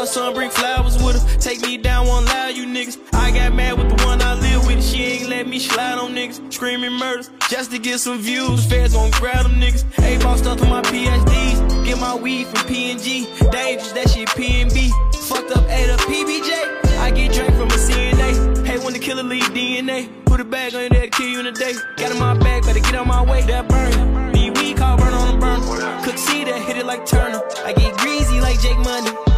Son, 0.09 0.33
bring 0.33 0.49
flowers 0.49 1.01
with 1.03 1.21
her. 1.21 1.39
Take 1.39 1.61
me 1.61 1.77
down, 1.77 2.07
won't 2.07 2.25
allow 2.25 2.47
you 2.47 2.65
niggas. 2.65 2.97
I 3.13 3.31
got 3.31 3.53
mad 3.53 3.77
with 3.77 3.89
the 3.95 4.05
one 4.05 4.21
I 4.21 4.33
live 4.33 4.65
with, 4.65 4.83
she 4.83 5.03
ain't 5.03 5.29
let 5.29 5.47
me 5.47 5.59
slide 5.59 5.97
on 5.99 6.13
niggas. 6.13 6.51
Screaming 6.51 6.93
murders, 6.93 7.29
just 7.49 7.71
to 7.71 7.79
get 7.79 7.99
some 7.99 8.19
views. 8.19 8.65
Feds 8.65 8.93
gon' 8.93 9.11
grab 9.11 9.43
them 9.43 9.55
niggas. 9.61 9.85
A 9.99 10.21
ball 10.23 10.37
stuff 10.37 10.61
on 10.61 10.69
my 10.69 10.81
PhDs. 10.81 11.85
Get 11.85 11.99
my 11.99 12.15
weed 12.15 12.47
from 12.47 12.61
PNG. 12.67 13.27
Dangerous, 13.51 13.91
that 13.93 14.09
shit 14.09 14.27
PNB. 14.29 14.89
Fucked 15.27 15.51
up, 15.51 15.65
ate 15.69 15.89
up 15.89 15.99
PBJ. 16.01 16.97
I 16.99 17.11
get 17.11 17.31
drink 17.33 17.53
from 17.53 17.69
a 17.69 17.79
CNA. 17.85 18.65
Hate 18.65 18.83
when 18.83 18.93
the 18.93 18.99
killer 18.99 19.23
leave 19.23 19.43
DNA. 19.43 20.09
Put 20.25 20.39
a 20.39 20.43
bag 20.43 20.73
on 20.73 20.89
head, 20.91 21.11
kill 21.11 21.27
you 21.27 21.39
in 21.39 21.47
a 21.47 21.51
day. 21.51 21.73
Got 21.97 22.11
in 22.11 22.19
my 22.19 22.37
bag, 22.37 22.63
better 22.63 22.79
get 22.79 22.95
on 22.95 23.07
my 23.07 23.23
way. 23.23 23.41
That 23.43 23.67
burn. 23.67 24.31
Need 24.31 24.57
weed, 24.57 24.77
call 24.77 24.97
burn 24.97 25.13
on 25.13 25.33
the 25.33 25.37
burn. 25.39 25.61
Cook 26.03 26.17
see 26.17 26.43
that, 26.45 26.61
hit 26.67 26.77
it 26.77 26.85
like 26.85 27.05
Turner. 27.05 27.41
I 27.63 27.73
get 27.73 27.95
greasy 27.97 28.41
like 28.41 28.59
Jake 28.59 28.79
Money. 28.79 29.28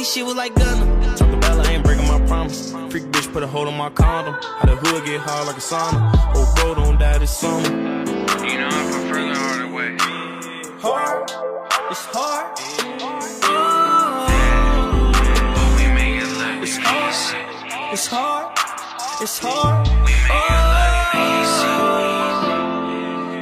Too 0.00 0.04
easy, 0.04 0.20
shit 0.20 0.24
was 0.26 0.34
like 0.34 0.54
Gunna. 0.54 1.14
Talk 1.14 1.30
about 1.30 1.66
I 1.66 1.72
ain't 1.72 1.84
breaking 1.84 2.08
my 2.08 2.18
promise. 2.26 2.72
Freak 2.88 3.04
bitch 3.12 3.30
put 3.34 3.42
a 3.42 3.46
hold 3.46 3.68
on 3.68 3.76
my 3.76 3.90
condom. 3.90 4.32
How 4.32 4.64
the 4.64 4.76
hood 4.76 5.04
get 5.04 5.20
hard 5.20 5.46
like 5.46 5.56
a 5.56 5.60
sauna. 5.60 6.10
Oh, 6.34 6.50
bro, 6.56 6.74
don't 6.74 6.98
die 6.98 7.18
this 7.18 7.36
summer. 7.36 7.68
You 7.68 8.56
know 8.60 8.68
I 8.70 8.82
prefer 8.92 9.28
the 9.28 9.34
harder 9.34 9.68
way. 9.76 9.96
Hard, 10.80 11.30
it's 11.90 12.06
hard. 12.14 12.56
But 15.54 15.68
we 15.76 15.84
make 15.92 16.22
it 16.22 16.30
look 16.38 16.62
It's 16.62 16.78
easy. 16.78 16.82
hard, 16.88 17.92
it's 17.92 18.06
hard, 18.06 18.58
it's 19.20 19.38
hard. 19.38 19.86
We 19.86 20.12
make 20.16 20.40
it 20.40 20.64
look 20.76 21.04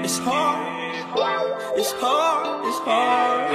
It's 0.05 0.19
hard, 0.19 0.59
it's 1.79 1.93
hard, 1.93 2.67
it's 2.67 2.79
hard. 2.81 3.48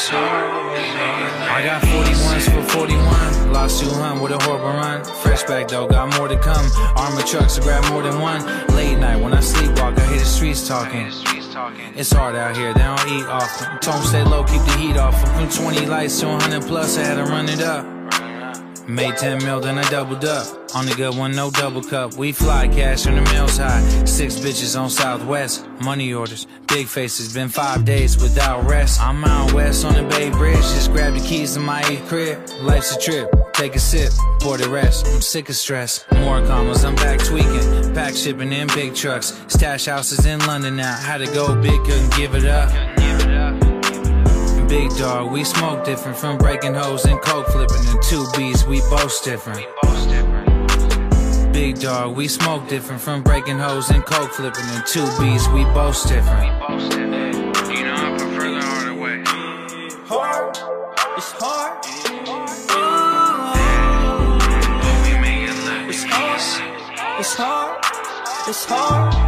I 0.00 1.60
got 1.64 1.82
41s 1.82 2.54
for 2.54 2.62
41. 2.78 3.52
Lost 3.52 3.82
200 3.82 4.22
with 4.22 4.30
a 4.30 4.38
horrible 4.44 4.68
run. 4.68 5.04
Fresh 5.22 5.42
back 5.44 5.66
though, 5.66 5.88
got 5.88 6.16
more 6.16 6.28
to 6.28 6.38
come. 6.38 6.70
Armored 6.94 7.26
trucks 7.26 7.56
to 7.56 7.62
grab 7.62 7.84
more 7.90 8.02
than 8.02 8.20
one. 8.20 8.46
Late 8.76 8.96
night 8.96 9.20
when 9.20 9.32
I 9.32 9.40
sleepwalk, 9.40 9.98
I 9.98 10.06
hear 10.06 10.20
the 10.20 10.24
streets 10.24 10.68
talking. 10.68 11.10
It's 11.96 12.12
hard 12.12 12.36
out 12.36 12.56
here, 12.56 12.72
they 12.74 12.80
don't 12.80 13.08
eat 13.08 13.26
often. 13.26 13.78
Told 13.80 13.96
'em 13.96 14.04
stay 14.04 14.22
low, 14.22 14.44
keep 14.44 14.62
the 14.66 14.76
heat 14.78 14.96
off. 14.96 15.20
From 15.34 15.48
20 15.48 15.86
lights 15.86 16.20
to 16.20 16.28
100 16.28 16.64
plus, 16.68 16.96
I 16.96 17.02
had 17.02 17.16
to 17.16 17.24
run 17.24 17.48
it 17.48 17.60
up. 17.60 17.84
Made 18.88 19.18
10 19.18 19.44
mil, 19.44 19.60
then 19.60 19.76
I 19.76 19.86
doubled 19.90 20.24
up. 20.24 20.46
On 20.74 20.86
the 20.86 20.94
good 20.94 21.14
one, 21.14 21.32
no 21.32 21.50
double 21.50 21.82
cup. 21.82 22.14
We 22.14 22.32
fly 22.32 22.68
cash 22.68 23.04
when 23.04 23.16
the 23.16 23.32
mills 23.32 23.58
high. 23.58 23.82
Six 24.06 24.36
bitches 24.36 24.80
on 24.80 24.88
Southwest. 24.88 25.66
Money 25.82 26.14
orders, 26.14 26.46
big 26.68 26.86
faces. 26.86 27.34
Been 27.34 27.50
five 27.50 27.84
days 27.84 28.16
without 28.16 28.64
rest. 28.64 28.98
I'm 28.98 29.22
out 29.24 29.52
west 29.52 29.84
on 29.84 29.92
the 29.92 30.04
Bay 30.04 30.30
Bridge. 30.30 30.56
Just 30.56 30.90
grab 30.90 31.12
the 31.12 31.20
keys 31.20 31.52
to 31.52 31.60
my 31.60 31.82
eighth 31.82 32.08
crib. 32.08 32.40
Life's 32.62 32.96
a 32.96 32.98
trip. 32.98 33.28
Take 33.52 33.74
a 33.74 33.78
sip, 33.78 34.10
pour 34.40 34.56
the 34.56 34.70
rest. 34.70 35.06
I'm 35.06 35.20
sick 35.20 35.50
of 35.50 35.56
stress. 35.56 36.06
More 36.12 36.40
commas, 36.46 36.82
I'm 36.82 36.94
back 36.94 37.18
tweaking. 37.22 37.92
Pack 37.92 38.14
shipping 38.14 38.52
in 38.54 38.68
big 38.68 38.94
trucks. 38.94 39.38
Stash 39.48 39.84
houses 39.84 40.24
in 40.24 40.38
London 40.46 40.76
now. 40.76 40.96
Had 40.96 41.18
to 41.18 41.26
go 41.26 41.54
big, 41.60 41.78
couldn't 41.84 42.16
give 42.16 42.34
it 42.34 42.46
up. 42.46 42.97
Big 44.68 44.90
dog, 44.98 45.32
we 45.32 45.44
smoke 45.44 45.82
different 45.82 46.18
from 46.18 46.36
breaking 46.36 46.74
hoes 46.74 47.06
and 47.06 47.18
coke 47.22 47.46
flipping. 47.46 47.86
And 47.88 48.02
two 48.02 48.26
beats, 48.36 48.66
we 48.66 48.80
both 48.90 49.24
different. 49.24 49.66
Big 51.54 51.80
dog, 51.80 52.14
we 52.14 52.28
smoke 52.28 52.68
different 52.68 53.00
from 53.00 53.22
breaking 53.22 53.58
hoes 53.58 53.88
and 53.88 54.04
coke 54.04 54.30
flipping. 54.30 54.66
And 54.66 54.84
two 54.86 55.06
beats, 55.18 55.48
we 55.48 55.64
both 55.72 56.06
different. 56.06 56.52
You 57.72 57.84
know 57.84 57.94
I 57.94 58.14
prefer 58.18 58.50
the 58.52 58.60
harder 58.62 58.94
way. 58.94 59.22
Hard. 60.06 60.58
It's 61.16 61.32
hard. 61.32 61.82
But 64.82 64.96
we 65.02 65.18
make 65.18 65.48
it 65.48 65.56
look 65.64 65.88
It's 65.88 66.04
hard. 66.04 67.18
It's 67.18 67.34
hard. 67.34 67.84
It's 68.46 68.64
hard. 68.66 69.27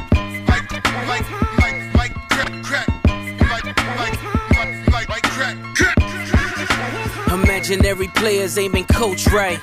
Imaginary 7.71 8.09
players 8.09 8.57
aiming 8.57 8.83
coach 8.83 9.27
right. 9.27 9.61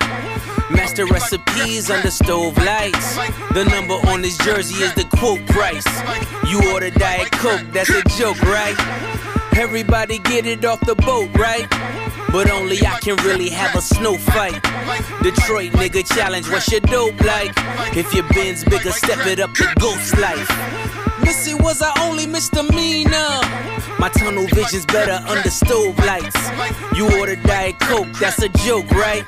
Master 0.71 1.05
recipes 1.05 1.91
under 1.91 2.09
stove 2.09 2.57
lights. 2.57 3.15
The 3.53 3.65
number 3.65 3.93
on 4.09 4.23
his 4.23 4.35
jersey 4.39 4.83
is 4.83 4.91
the 4.95 5.03
quote 5.15 5.45
price. 5.45 5.85
You 6.49 6.73
order 6.73 6.89
Diet 6.89 7.31
Coke, 7.33 7.61
that's 7.71 7.91
a 7.91 8.01
joke, 8.17 8.41
right? 8.41 8.75
Everybody 9.55 10.17
get 10.17 10.47
it 10.47 10.65
off 10.65 10.79
the 10.79 10.95
boat, 10.95 11.29
right? 11.37 11.67
But 12.31 12.51
only 12.51 12.77
I 12.85 12.99
can 12.99 13.15
really 13.25 13.49
have 13.49 13.75
a 13.75 13.81
snow 13.81 14.17
fight. 14.17 14.61
Detroit 15.23 15.71
nigga 15.73 16.07
challenge, 16.15 16.47
what's 16.49 16.71
your 16.71 16.81
dope 16.81 17.19
like? 17.21 17.53
If 17.95 18.13
your 18.13 18.27
bin's 18.29 18.63
bigger, 18.63 18.91
step 18.91 19.25
it 19.25 19.39
up 19.39 19.53
to 19.55 19.65
ghost 19.79 20.17
life. 20.17 20.49
Missy 21.23 21.53
was 21.55 21.81
our 21.81 21.93
only 22.01 22.25
misdemeanor. 22.27 23.41
My 23.99 24.09
tunnel 24.09 24.47
vision's 24.47 24.85
better 24.85 25.23
under 25.27 25.49
stove 25.49 25.97
lights. 25.99 26.37
You 26.95 27.09
order 27.19 27.35
Diet 27.35 27.79
Coke, 27.79 28.11
that's 28.19 28.41
a 28.41 28.49
joke, 28.49 28.89
right? 28.91 29.25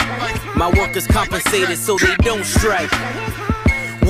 My 0.56 0.70
workers 0.70 1.08
compensated 1.08 1.78
so 1.78 1.98
they 1.98 2.16
don't 2.18 2.46
strike. 2.46 2.92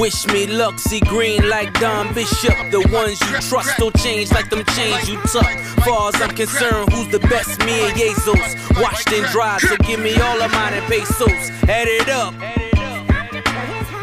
Wish 0.01 0.25
me 0.34 0.48
luck, 0.48 0.79
see 0.79 1.00
green 1.00 1.48
like 1.48 1.79
Don 1.79 2.12
Bishop. 2.15 2.58
The 2.72 2.79
ones 2.91 3.22
you 3.22 3.39
trust 3.48 3.77
don't 3.77 3.96
change 3.98 4.31
like 4.31 4.50
them 4.50 4.65
chains 4.74 5.08
you 5.08 5.15
tuck. 5.22 5.60
Far 5.86 6.10
as 6.10 6.20
I'm 6.20 6.31
concerned, 6.31 6.91
who's 6.91 7.08
the 7.10 7.20
best? 7.20 7.60
Me 7.65 7.88
and 7.88 7.96
Jesus. 7.96 8.55
Washed 8.81 9.12
and 9.13 9.27
dried, 9.27 9.62
so 9.62 9.77
give 9.86 10.00
me 10.00 10.20
all 10.20 10.41
of 10.41 10.51
mine 10.53 10.74
and 10.74 10.86
pesos. 10.88 11.51
Add 11.70 11.88
it 11.88 12.10
up. 12.10 12.34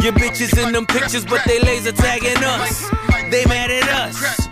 Your 0.01 0.13
bitches 0.13 0.57
in 0.65 0.73
them 0.73 0.87
pictures, 0.87 1.25
but 1.25 1.43
they 1.45 1.59
laser 1.59 1.91
tagging 1.91 2.45
us. 2.45 2.89
They 3.33 3.45
mad 3.47 3.73
at 3.73 3.89
us. 3.89 4.47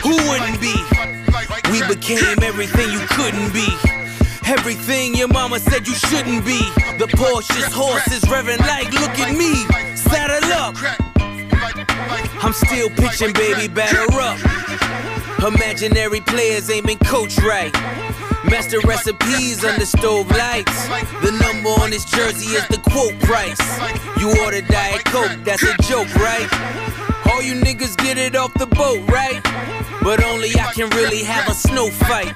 Who 0.00 0.16
wouldn't 0.16 0.58
be? 0.58 0.72
We 1.70 1.86
became 1.86 2.42
everything 2.42 2.90
you 2.92 3.00
couldn't 3.10 3.52
be. 3.52 3.68
Everything 4.46 5.14
your 5.14 5.28
mama 5.28 5.58
said 5.60 5.86
you 5.86 5.92
shouldn't 5.92 6.46
be. 6.46 6.60
The 6.96 7.08
Porsche's 7.12 7.74
horse 7.74 8.08
is 8.08 8.22
revving 8.22 8.60
like, 8.60 8.90
look 8.94 9.18
at 9.18 9.36
me. 9.36 9.52
Still 12.66 12.90
pitching, 12.90 13.32
baby, 13.32 13.68
batter 13.68 14.06
up. 14.20 14.38
Imaginary 15.46 16.20
players 16.20 16.70
aiming 16.70 16.98
coach 16.98 17.38
right. 17.38 17.72
Master 18.50 18.80
recipes 18.80 19.64
under 19.64 19.86
stove 19.86 20.28
lights. 20.30 20.88
The 21.22 21.30
number 21.40 21.70
on 21.80 21.92
his 21.92 22.04
jersey 22.04 22.56
is 22.56 22.66
the 22.68 22.78
quote 22.90 23.18
price. 23.20 23.60
You 24.18 24.34
order 24.42 24.60
Diet 24.62 25.04
Coke, 25.04 25.38
that's 25.44 25.62
a 25.62 25.74
joke, 25.82 26.12
right? 26.16 26.48
All 27.30 27.42
you 27.42 27.54
niggas 27.54 27.96
get 27.96 28.18
it 28.18 28.34
off 28.34 28.52
the 28.54 28.66
boat, 28.66 29.08
right? 29.08 29.40
But 30.02 30.24
only 30.24 30.50
I 30.58 30.72
can 30.72 30.90
really 30.90 31.22
have 31.22 31.48
a 31.48 31.54
snow 31.54 31.90
fight. 31.90 32.34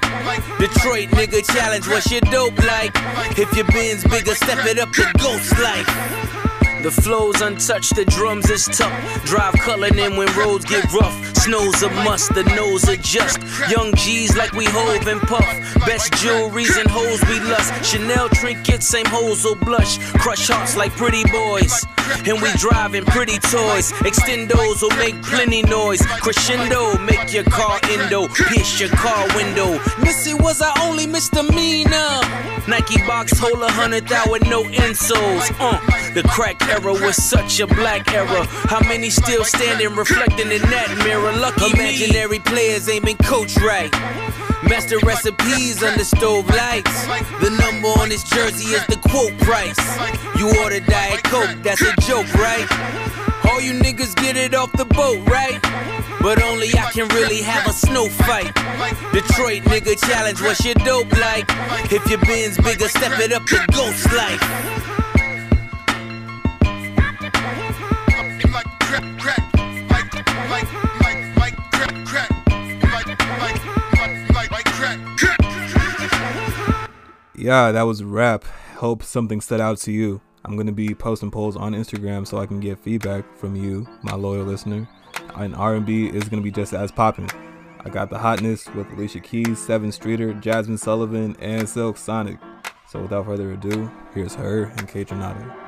Detroit 0.59 1.09
nigga 1.09 1.45
challenge, 1.53 1.87
what's 1.87 2.09
your 2.11 2.21
dope 2.21 2.57
like? 2.59 2.93
If 3.37 3.53
your 3.55 3.65
bin's 3.67 4.03
bigger, 4.03 4.35
step 4.35 4.65
it 4.65 4.79
up 4.79 4.91
to 4.93 5.11
ghost 5.17 5.59
life. 5.59 6.52
The 6.83 6.91
flow's 6.91 7.39
untouched, 7.39 7.95
the 7.95 8.03
drums 8.03 8.49
is 8.49 8.65
tough. 8.65 9.23
Drive 9.23 9.53
coloring 9.53 9.97
in 9.97 10.17
when 10.17 10.27
roads 10.35 10.65
get 10.65 10.83
rough. 10.91 11.15
Snow's 11.37 11.81
a 11.81 11.89
must, 12.03 12.33
the 12.33 12.43
nose 12.55 12.89
adjust. 12.89 13.39
Young 13.69 13.95
G's 13.95 14.35
like 14.35 14.51
we 14.51 14.65
hove 14.65 15.07
and 15.07 15.21
puff. 15.21 15.47
Best 15.85 16.11
jewelries 16.13 16.77
and 16.77 16.89
hoes 16.91 17.23
we 17.29 17.39
lust. 17.39 17.71
Chanel 17.85 18.27
trinkets, 18.27 18.85
same 18.85 19.05
hoes 19.05 19.45
will 19.45 19.55
blush. 19.55 19.97
Crush 20.19 20.49
hearts 20.49 20.75
like 20.75 20.91
pretty 20.97 21.23
boys. 21.31 21.85
And 22.25 22.41
we 22.41 22.51
driving 22.57 23.05
pretty 23.05 23.39
toys. 23.39 23.93
Extendos 24.03 24.81
will 24.81 24.97
make 24.97 25.21
plenty 25.23 25.61
noise. 25.63 26.01
Crescendo, 26.21 26.97
make 26.99 27.33
your 27.33 27.45
car 27.45 27.79
endo. 27.91 28.27
Pierce 28.27 28.79
your 28.81 28.89
car 28.89 29.25
window. 29.35 29.79
Missy 30.01 30.33
was 30.33 30.61
our 30.61 30.73
only 30.81 31.07
misdemeanor. 31.07 32.19
Nike 32.67 32.97
box 33.07 33.37
hold 33.37 33.61
a 33.61 33.71
hundred 33.71 34.07
thou 34.07 34.23
with 34.29 34.43
no 34.49 34.63
insoles. 34.63 35.51
Uh, 35.59 35.79
the 36.13 36.23
crack 36.23 36.59
era 36.73 36.93
was 36.93 37.15
such 37.15 37.59
a 37.59 37.67
black 37.67 38.11
era. 38.13 38.45
How 38.65 38.79
many 38.87 39.09
still 39.09 39.43
standing, 39.43 39.95
reflecting 39.95 40.51
in 40.51 40.61
that 40.73 40.89
mirror? 41.05 41.31
Lucky 41.33 41.71
Imaginary 41.71 42.39
players 42.39 42.89
aiming 42.89 43.17
coach 43.17 43.55
right. 43.57 43.91
Master 44.63 44.97
recipes 45.05 45.83
under 45.83 46.03
stove 46.03 46.47
lights. 46.49 47.05
The 47.43 47.51
number 47.61 47.89
on 48.01 48.09
his 48.09 48.23
jersey 48.23 48.73
is 48.73 48.85
the 48.87 48.97
quote 48.97 49.37
price. 49.39 49.77
You 50.39 50.47
order 50.63 50.79
Diet 50.79 51.23
Coke, 51.23 51.55
that's 51.61 51.81
a 51.81 51.93
joke, 52.01 52.33
right? 52.35 52.67
All 53.45 53.61
you 53.61 53.73
niggas 53.73 54.15
get 54.15 54.35
it 54.35 54.55
off 54.55 54.71
the 54.71 54.85
boat, 54.85 55.19
right? 55.27 55.61
But 56.21 56.41
only 56.41 56.69
I 56.73 56.89
can 56.91 57.07
really 57.09 57.41
have 57.41 57.67
a 57.67 57.73
snow 57.73 58.07
fight. 58.07 58.55
Detroit 59.13 59.63
nigga 59.69 59.99
challenge, 60.09 60.41
what's 60.41 60.65
your 60.65 60.75
dope 60.75 61.11
like? 61.19 61.45
If 61.91 62.09
your 62.09 62.19
bin's 62.21 62.57
bigger, 62.57 62.87
step 62.87 63.19
it 63.19 63.31
up 63.31 63.45
to 63.47 63.63
ghost 63.71 64.11
life. 64.13 64.92
yeah, 77.35 77.71
that 77.71 77.83
was 77.83 78.01
a 78.01 78.05
wrap. 78.05 78.43
Hope 78.77 79.03
something 79.03 79.41
stood 79.41 79.61
out 79.61 79.77
to 79.79 79.91
you. 79.91 80.21
I'm 80.45 80.55
going 80.55 80.67
to 80.67 80.73
be 80.73 80.93
posting 80.93 81.31
polls 81.31 81.55
on 81.55 81.73
Instagram 81.73 82.27
so 82.27 82.37
I 82.37 82.45
can 82.45 82.59
get 82.59 82.79
feedback 82.79 83.37
from 83.37 83.55
you, 83.55 83.87
my 84.01 84.15
loyal 84.15 84.45
listener. 84.45 84.87
And 85.35 85.55
R&B 85.55 86.07
is 86.07 86.25
going 86.25 86.41
to 86.41 86.43
be 86.43 86.51
just 86.51 86.73
as 86.73 86.91
popping. 86.91 87.29
I 87.79 87.89
got 87.89 88.09
the 88.09 88.17
hotness 88.17 88.67
with 88.73 88.91
Alicia 88.91 89.19
Keys, 89.19 89.59
Sevyn 89.59 89.91
Streeter, 89.91 90.33
Jazmine 90.33 90.79
Sullivan, 90.79 91.35
and 91.39 91.67
Silk 91.67 91.97
Sonic. 91.97 92.39
So 92.87 93.01
without 93.01 93.25
further 93.25 93.51
ado, 93.53 93.91
here's 94.13 94.33
H.E.R. 94.33 94.63
and 94.77 94.87
Kaytranada. 94.87 95.62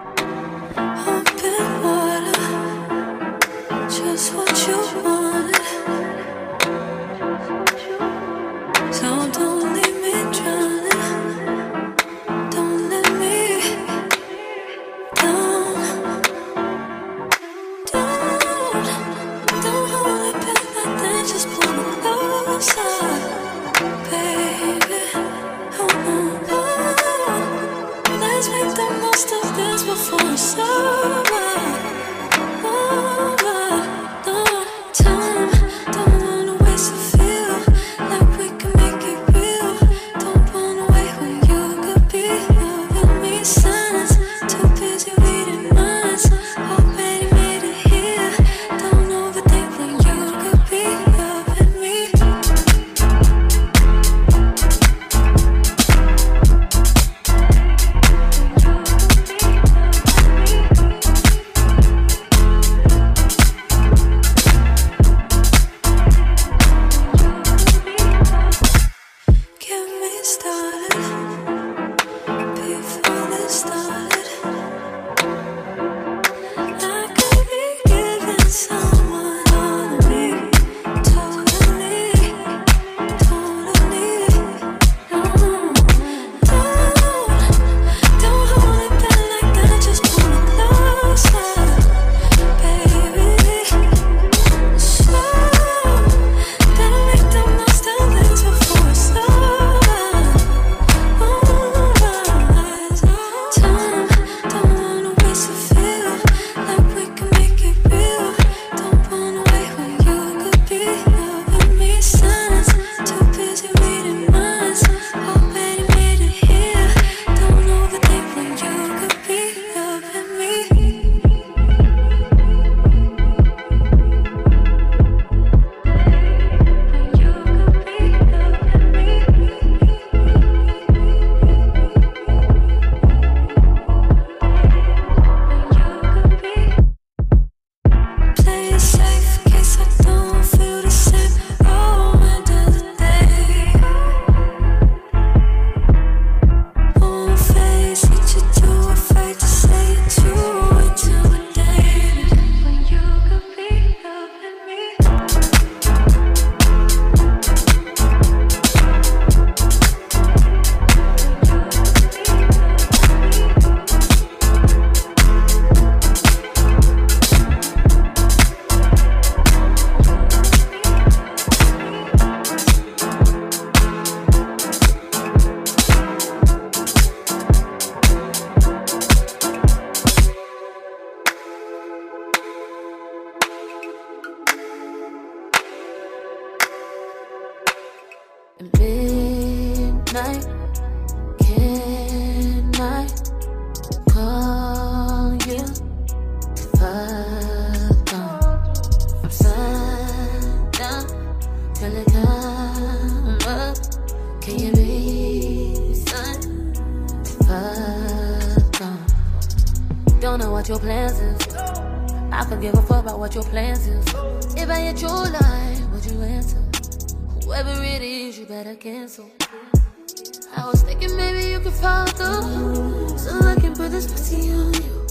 I 220.58 220.66
was 220.66 220.84
thinking 220.84 221.16
maybe 221.16 221.50
you 221.50 221.60
could 221.60 221.74
follow 221.74 222.06
through. 222.08 223.18
So 223.18 223.38
I 223.40 223.56
can 223.56 223.76
put 223.76 223.92
this 223.92 224.08
pussy 224.12 224.52
on 224.52 224.74
you. 224.74 225.06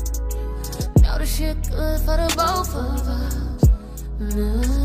Know 1.02 1.18
this 1.18 1.36
shit 1.36 1.56
good 1.70 2.00
for 2.00 2.16
the 2.16 2.32
both 2.36 2.74
of 2.74 3.06
us. 3.06 3.68
Nah. 4.18 4.84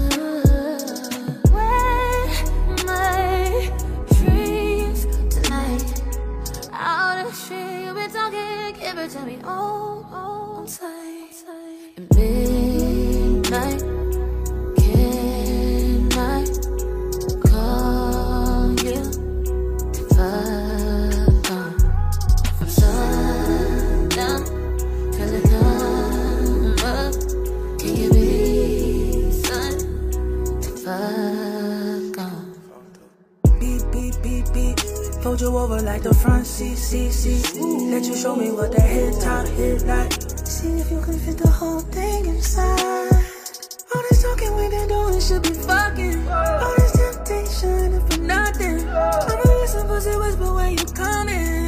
When 1.55 2.85
my 2.85 3.71
dreams 4.17 5.05
tonight? 5.33 6.03
All 6.73 7.23
the 7.23 7.31
shit 7.33 7.85
you 7.85 7.93
talking 8.09 8.75
Give 8.79 8.97
it 8.97 9.09
to 9.11 9.25
me. 9.25 9.39
All, 9.43 10.05
all 10.11 10.65
time. 10.65 10.98
You 35.39 35.57
over 35.57 35.79
like 35.81 36.03
the 36.03 36.13
front 36.13 36.45
seat, 36.45 36.75
seat, 36.75 37.11
seat. 37.13 37.61
Let 37.61 38.03
you 38.03 38.13
show 38.13 38.35
me 38.35 38.51
what 38.51 38.73
that 38.73 38.81
head 38.81 39.13
top 39.21 39.47
hit 39.47 39.83
like. 39.83 40.11
See 40.45 40.67
if 40.67 40.91
you 40.91 40.99
can 40.99 41.17
fit 41.17 41.37
the 41.37 41.47
whole 41.47 41.79
thing 41.79 42.25
inside. 42.25 43.13
All 43.95 44.01
this 44.09 44.21
talking 44.21 44.53
we 44.57 44.67
been 44.67 44.89
doing 44.89 45.21
should 45.21 45.43
be 45.43 45.53
fucking. 45.53 46.27
All 46.27 46.75
this 46.75 46.91
temptation 46.91 48.05
for 48.07 48.19
nothing. 48.19 48.85
I'm 48.89 49.39
a 49.39 49.59
listen, 49.61 49.87
pussy 49.87 50.17
whisper 50.17 50.53
where 50.53 50.71
you 50.71 50.85
coming. 50.93 51.58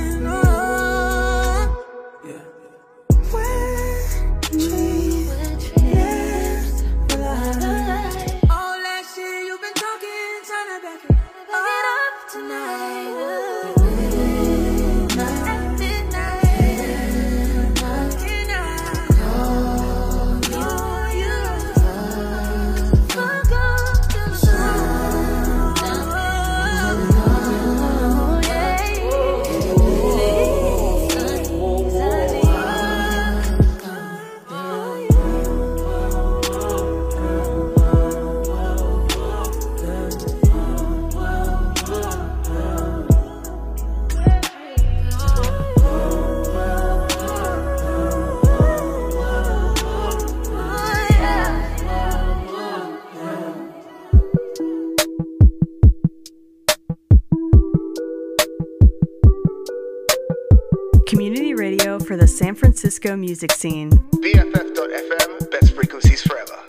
For 62.11 62.17
the 62.17 62.27
San 62.27 62.53
Francisco 62.53 63.15
music 63.15 63.53
scene. 63.53 63.89
BFF.FM, 63.89 65.49
best 65.49 65.73
frequencies 65.73 66.21
forever. 66.21 66.59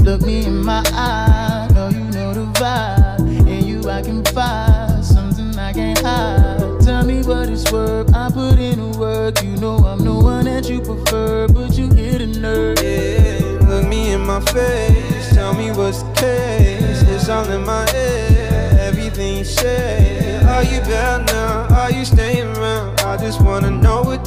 Look 0.00 0.20
me 0.26 0.44
in 0.44 0.62
my 0.62 0.82
eye, 0.92 1.66
know 1.72 1.88
you 1.88 2.04
know 2.10 2.34
the 2.34 2.44
vibe. 2.60 3.20
In 3.48 3.64
you 3.64 3.88
I 3.88 4.02
can 4.02 4.22
find 4.26 5.02
something 5.02 5.58
I 5.58 5.72
can't 5.72 5.98
hide. 6.00 6.82
Tell 6.82 7.02
me 7.02 7.22
what 7.22 7.48
it's 7.48 7.72
worth, 7.72 8.14
I 8.14 8.30
put 8.30 8.58
in 8.58 8.78
the 8.78 8.98
work. 8.98 9.42
You 9.42 9.56
know 9.56 9.76
I'm 9.78 10.04
the 10.04 10.12
one 10.12 10.44
that 10.44 10.68
you 10.68 10.82
prefer, 10.82 11.48
but 11.48 11.72
you 11.72 11.88
hit 11.94 12.20
a 12.20 12.26
nerve. 12.26 12.76
Yeah, 12.82 13.66
look 13.66 13.88
me 13.88 14.12
in 14.12 14.20
my 14.20 14.40
face, 14.40 15.32
tell 15.32 15.54
me 15.54 15.70
what's 15.70 16.02
the 16.02 16.12
case. 16.12 17.00
It's 17.08 17.30
all 17.30 17.48
in 17.50 17.64
my 17.64 17.88
head, 17.88 18.80
everything 18.80 19.38
you 19.38 19.44
say. 19.44 20.42
Are 20.44 20.62
you 20.62 20.80
back 20.80 21.26
now? 21.28 21.74
Are 21.74 21.90
you 21.90 22.04
staying 22.04 22.54
around? 22.58 23.00
I 23.00 23.16
just 23.16 23.40
wanna 23.40 23.70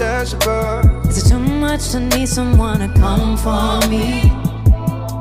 about. 0.01 1.05
Is 1.07 1.25
it 1.25 1.29
too 1.29 1.39
much 1.39 1.89
to 1.89 1.99
need 1.99 2.27
someone 2.29 2.79
to 2.79 2.88
come 2.99 3.35
for 3.35 3.85
me? 3.89 4.31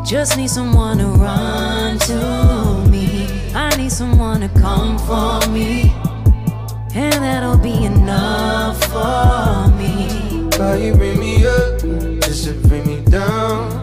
Just 0.06 0.36
need 0.36 0.50
someone 0.50 0.98
to 0.98 1.06
run 1.06 1.98
to 2.00 2.88
me. 2.88 3.26
I 3.54 3.74
need 3.76 3.90
someone 3.90 4.40
to 4.40 4.48
come 4.60 4.96
for 4.98 5.50
me. 5.50 5.92
And 6.94 7.12
that'll 7.12 7.58
be 7.58 7.84
enough 7.84 8.80
for 8.84 9.68
me. 9.76 10.48
Why 10.56 10.76
you 10.76 10.94
bring 10.94 11.18
me 11.18 11.44
up, 11.44 11.80
just 12.22 12.44
to 12.44 12.52
bring 12.68 12.86
me 12.86 13.00
down? 13.04 13.77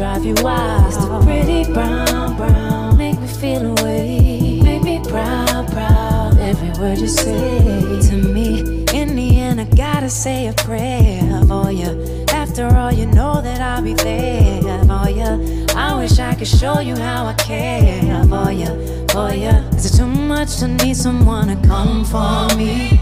Drive 0.00 0.24
you 0.24 0.34
wild. 0.42 0.86
It's 0.86 0.96
the 0.96 1.20
pretty 1.20 1.70
brown, 1.74 2.34
brown, 2.34 2.96
make 2.96 3.20
me 3.20 3.26
feel 3.26 3.78
away. 3.78 4.58
Make 4.62 4.82
me 4.82 4.98
proud, 5.06 5.70
proud, 5.72 6.38
every 6.38 6.70
word 6.80 6.96
you 6.96 7.06
say 7.06 8.00
to 8.08 8.16
me. 8.16 8.84
In 8.94 9.14
the 9.14 9.38
end, 9.38 9.60
I 9.60 9.64
gotta 9.64 10.08
say 10.08 10.46
a 10.46 10.54
prayer 10.54 11.42
for 11.46 11.70
you. 11.70 12.24
After 12.32 12.66
all, 12.74 12.90
you 12.90 13.04
know 13.08 13.42
that 13.42 13.60
I'll 13.60 13.82
be 13.82 13.92
there 13.92 14.82
for 14.84 15.10
you. 15.10 15.66
I 15.76 15.94
wish 15.98 16.18
I 16.18 16.34
could 16.34 16.48
show 16.48 16.80
you 16.80 16.96
how 16.96 17.26
I 17.26 17.34
care 17.34 18.24
for 18.24 18.50
you, 18.50 18.72
for 19.08 19.34
you. 19.34 19.52
Is 19.76 19.84
it 19.84 19.98
too 19.98 20.06
much 20.06 20.60
to 20.60 20.68
need 20.68 20.96
someone 20.96 21.48
to 21.48 21.68
come 21.68 22.06
for 22.06 22.48
me? 22.56 22.98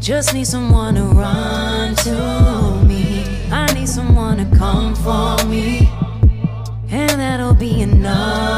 Just 0.00 0.32
need 0.32 0.46
someone 0.46 0.94
to 0.94 1.02
run 1.02 1.94
to 1.96 2.82
me. 2.86 3.24
I 3.50 3.70
need 3.74 3.88
someone 3.88 4.38
to 4.38 4.56
come 4.56 4.94
for 4.94 5.36
me. 5.46 5.87
That'll 8.00 8.57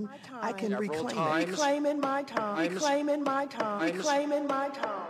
time, 0.00 0.10
I 0.42 0.52
can 0.52 0.76
reclaim 0.76 1.08
it. 1.08 1.14
times. 1.14 1.50
Reclaiming 1.50 2.00
my 2.00 2.22
time. 2.22 2.56
Times. 2.56 2.74
Reclaiming 2.74 3.24
my 3.24 3.46
time. 3.46 3.80
Times. 3.80 3.96
Reclaiming 3.96 4.46
my 4.46 4.68
time. 4.68 5.03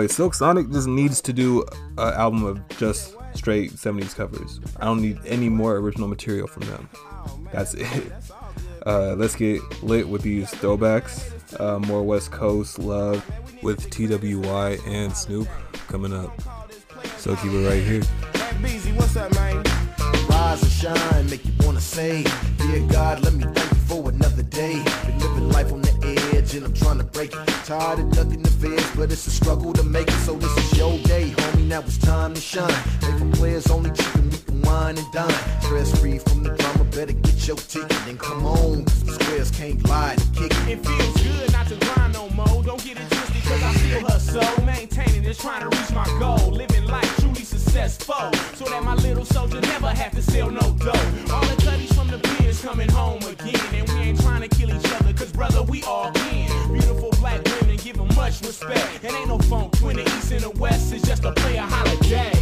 Boy 0.00 0.06
Silk 0.06 0.32
Sonic 0.32 0.70
just 0.70 0.88
needs 0.88 1.20
to 1.20 1.30
do 1.30 1.62
an 1.98 2.14
album 2.14 2.42
of 2.44 2.66
just 2.78 3.14
straight 3.34 3.72
70s 3.72 4.14
covers. 4.14 4.58
I 4.78 4.86
don't 4.86 5.02
need 5.02 5.18
any 5.26 5.50
more 5.50 5.76
original 5.76 6.08
material 6.08 6.46
from 6.46 6.62
them. 6.62 6.88
That's 7.52 7.74
it. 7.74 7.86
Uh, 8.86 9.14
let's 9.18 9.36
get 9.36 9.60
lit 9.82 10.08
with 10.08 10.22
these 10.22 10.50
throwbacks. 10.52 11.30
Uh, 11.60 11.78
more 11.80 12.02
West 12.02 12.32
Coast 12.32 12.78
love 12.78 13.22
with 13.62 13.90
TWY 13.90 14.78
and 14.86 15.14
Snoop 15.14 15.46
coming 15.86 16.14
up. 16.14 16.32
So 17.18 17.36
keep 17.36 17.52
it 17.52 17.68
right 17.68 17.82
here. 17.82 18.00
Rise 20.30 20.62
and 20.62 20.72
shine, 20.72 21.28
make 21.28 21.44
you 21.44 21.52
wanna 21.60 21.78
say, 21.78 22.24
Dear 22.56 22.80
God, 22.88 23.22
let 23.22 23.34
me 23.34 23.44
thank 23.44 23.70
you 23.70 23.76
for 23.80 24.08
another 24.08 24.44
day. 24.44 24.82
Been 25.06 25.18
living 25.18 25.50
life 25.50 25.70
on 25.70 25.82
the 25.82 25.92
edge 26.02 26.19
and 26.54 26.64
I'm 26.66 26.74
trying 26.74 26.98
to 26.98 27.04
break 27.04 27.32
it. 27.32 27.48
Tired 27.64 28.00
of 28.00 28.10
ducking 28.10 28.42
the 28.42 28.50
feds, 28.50 28.96
but 28.96 29.12
it's 29.12 29.26
a 29.26 29.30
struggle 29.30 29.72
to 29.72 29.82
make 29.82 30.08
it. 30.08 30.20
So 30.26 30.34
this 30.34 30.56
is 30.56 30.78
your 30.78 30.98
day, 31.04 31.30
homie. 31.30 31.68
Now 31.68 31.80
it's 31.80 31.98
time 31.98 32.34
to 32.34 32.40
shine. 32.40 32.72
They 33.00 33.12
for 33.18 33.30
players 33.36 33.70
only 33.70 33.90
chicken, 33.90 34.30
we 34.30 34.38
can 34.38 34.62
wine 34.62 34.98
and 34.98 35.12
dine. 35.12 35.32
Stress 35.62 35.98
free 35.98 36.18
from 36.18 36.42
the 36.42 36.50
drama, 36.50 36.84
better 36.84 37.12
get 37.12 37.46
your 37.46 37.56
ticket 37.56 38.06
and 38.08 38.18
come 38.18 38.44
on. 38.46 38.84
'cause 38.84 39.14
squares 39.14 39.50
can't 39.50 39.86
lie 39.88 40.16
to 40.16 40.26
kick 40.40 40.52
it. 40.52 40.68
It 40.72 40.86
feels 40.86 41.22
good 41.22 41.52
not 41.52 41.68
to 41.68 41.76
grind 41.76 42.12
no 42.14 42.28
more. 42.30 42.62
Don't 42.64 42.82
get 42.82 42.98
it 42.98 43.08
twisted, 43.10 43.42
cause 43.44 43.62
I 43.62 43.72
feel 43.74 44.00
her 44.00 44.12
hustle. 44.12 44.64
Maintaining 44.64 45.22
just 45.24 45.40
trying 45.40 45.60
to 45.60 45.68
reach 45.68 45.90
my 45.92 46.06
goal. 46.18 46.50
Living 46.50 46.86
life 46.86 47.10
truly 47.20 47.44
successful. 47.44 48.30
So 48.58 48.64
that 48.64 48.82
my 48.82 48.94
little 48.96 49.24
soldier 49.24 49.60
never 49.60 49.88
have 49.88 50.12
to 50.12 50.22
sell 50.22 50.50
no 50.50 50.66
dough. 50.84 51.32
All 51.32 51.59
coming 52.60 52.90
home 52.90 53.22
again. 53.22 53.60
And 53.74 53.88
we 53.88 53.94
ain't 54.00 54.20
trying 54.20 54.42
to 54.42 54.48
kill 54.48 54.70
each 54.70 54.92
other, 54.92 55.12
cause 55.12 55.32
brother, 55.32 55.62
we 55.62 55.82
all 55.84 56.10
kin. 56.12 56.50
Beautiful 56.72 57.10
black 57.20 57.44
women, 57.44 57.76
give 57.76 57.96
them 57.96 58.08
much 58.14 58.40
respect. 58.42 59.04
And 59.04 59.14
ain't 59.14 59.28
no 59.28 59.38
funk 59.38 59.78
twin 59.78 59.96
the 59.96 60.02
east 60.02 60.32
and 60.32 60.42
the 60.42 60.50
west. 60.50 60.92
It's 60.92 61.06
just 61.06 61.24
a 61.24 61.32
player 61.32 61.62
holiday. 61.62 62.32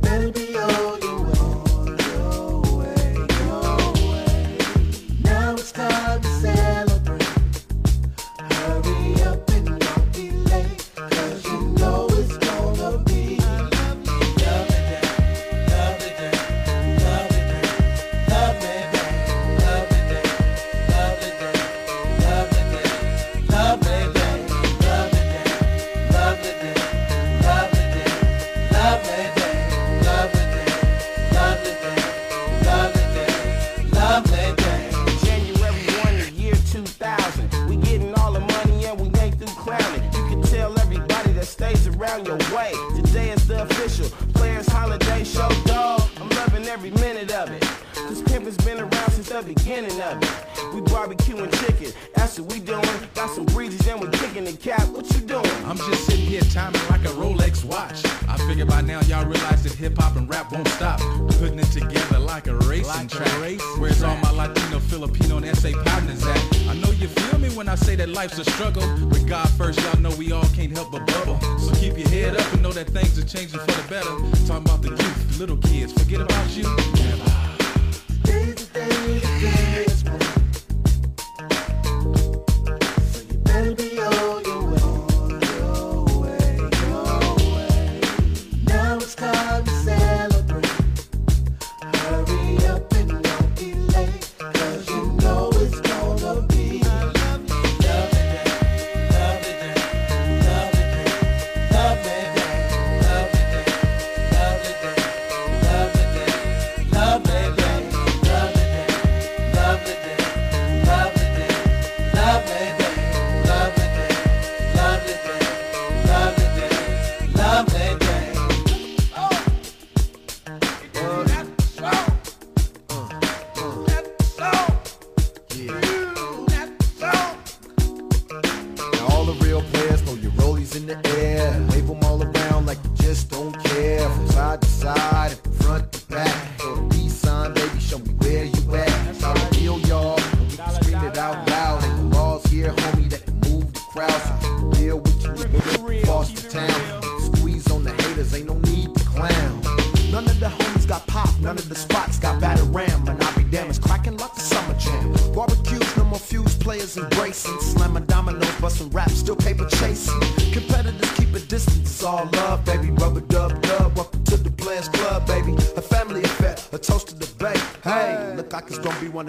Better 0.00 0.32
be 0.32 0.56
on 0.56 1.00
your 1.02 1.20
way, 2.78 3.14
your 3.38 3.92
way. 4.02 4.58
Now 5.22 5.52
it's 5.54 5.72
time 5.72 5.99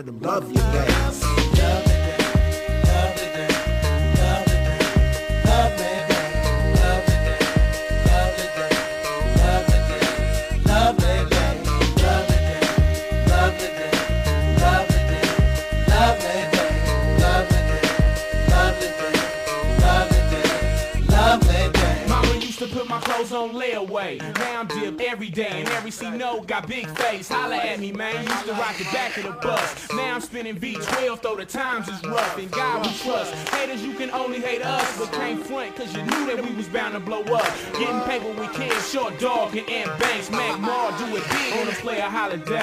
of 0.02 0.06
them 0.08 0.20
lovely 0.22 0.56
days. 0.56 1.22
My 22.88 23.00
clothes 23.00 23.32
on 23.32 23.52
layaway. 23.54 24.20
Now 24.38 24.60
I'm 24.60 24.68
dip 24.68 25.00
every 25.00 25.30
day, 25.30 25.48
and 25.48 25.70
every 25.70 25.92
C 25.92 26.10
note 26.10 26.46
got 26.46 26.68
big 26.68 26.90
face. 26.90 27.30
Holla 27.30 27.56
at 27.56 27.80
me, 27.80 27.94
man. 27.94 28.26
Used 28.26 28.46
to 28.48 28.52
rock 28.52 28.76
the 28.78 28.84
back 28.86 29.16
of 29.16 29.24
the 29.24 29.32
bus. 29.32 29.91
I'm 30.12 30.20
spinning 30.20 30.58
V12, 30.58 31.22
though 31.22 31.38
the 31.38 31.46
times 31.46 31.88
is 31.88 32.04
rough. 32.04 32.38
And 32.38 32.52
God 32.52 32.86
we 32.86 32.94
trust. 32.98 33.34
Haters, 33.50 33.82
you 33.82 33.94
can 33.94 34.12
only 34.12 34.42
hate 34.42 34.62
us, 34.62 35.00
but 35.00 35.10
can't 35.14 35.42
front, 35.46 35.74
cause 35.78 35.96
you 35.96 36.02
knew 36.02 36.26
that 36.26 36.44
we 36.44 36.54
was 36.54 36.68
bound 36.68 36.96
to 36.96 37.00
blow 37.00 37.22
up. 37.22 37.50
Getting 37.80 38.02
paper 38.02 38.50
kids, 38.54 38.92
short 38.92 39.18
dog 39.20 39.56
and 39.56 39.70
Ant 39.70 39.98
Banks. 40.00 40.30
Mac 40.30 40.60
Mall 40.60 40.92
do 40.98 41.06
it 41.16 41.24
big 41.30 41.60
on 41.60 41.66
the 41.66 41.72
player 41.80 42.02
holiday. 42.02 42.62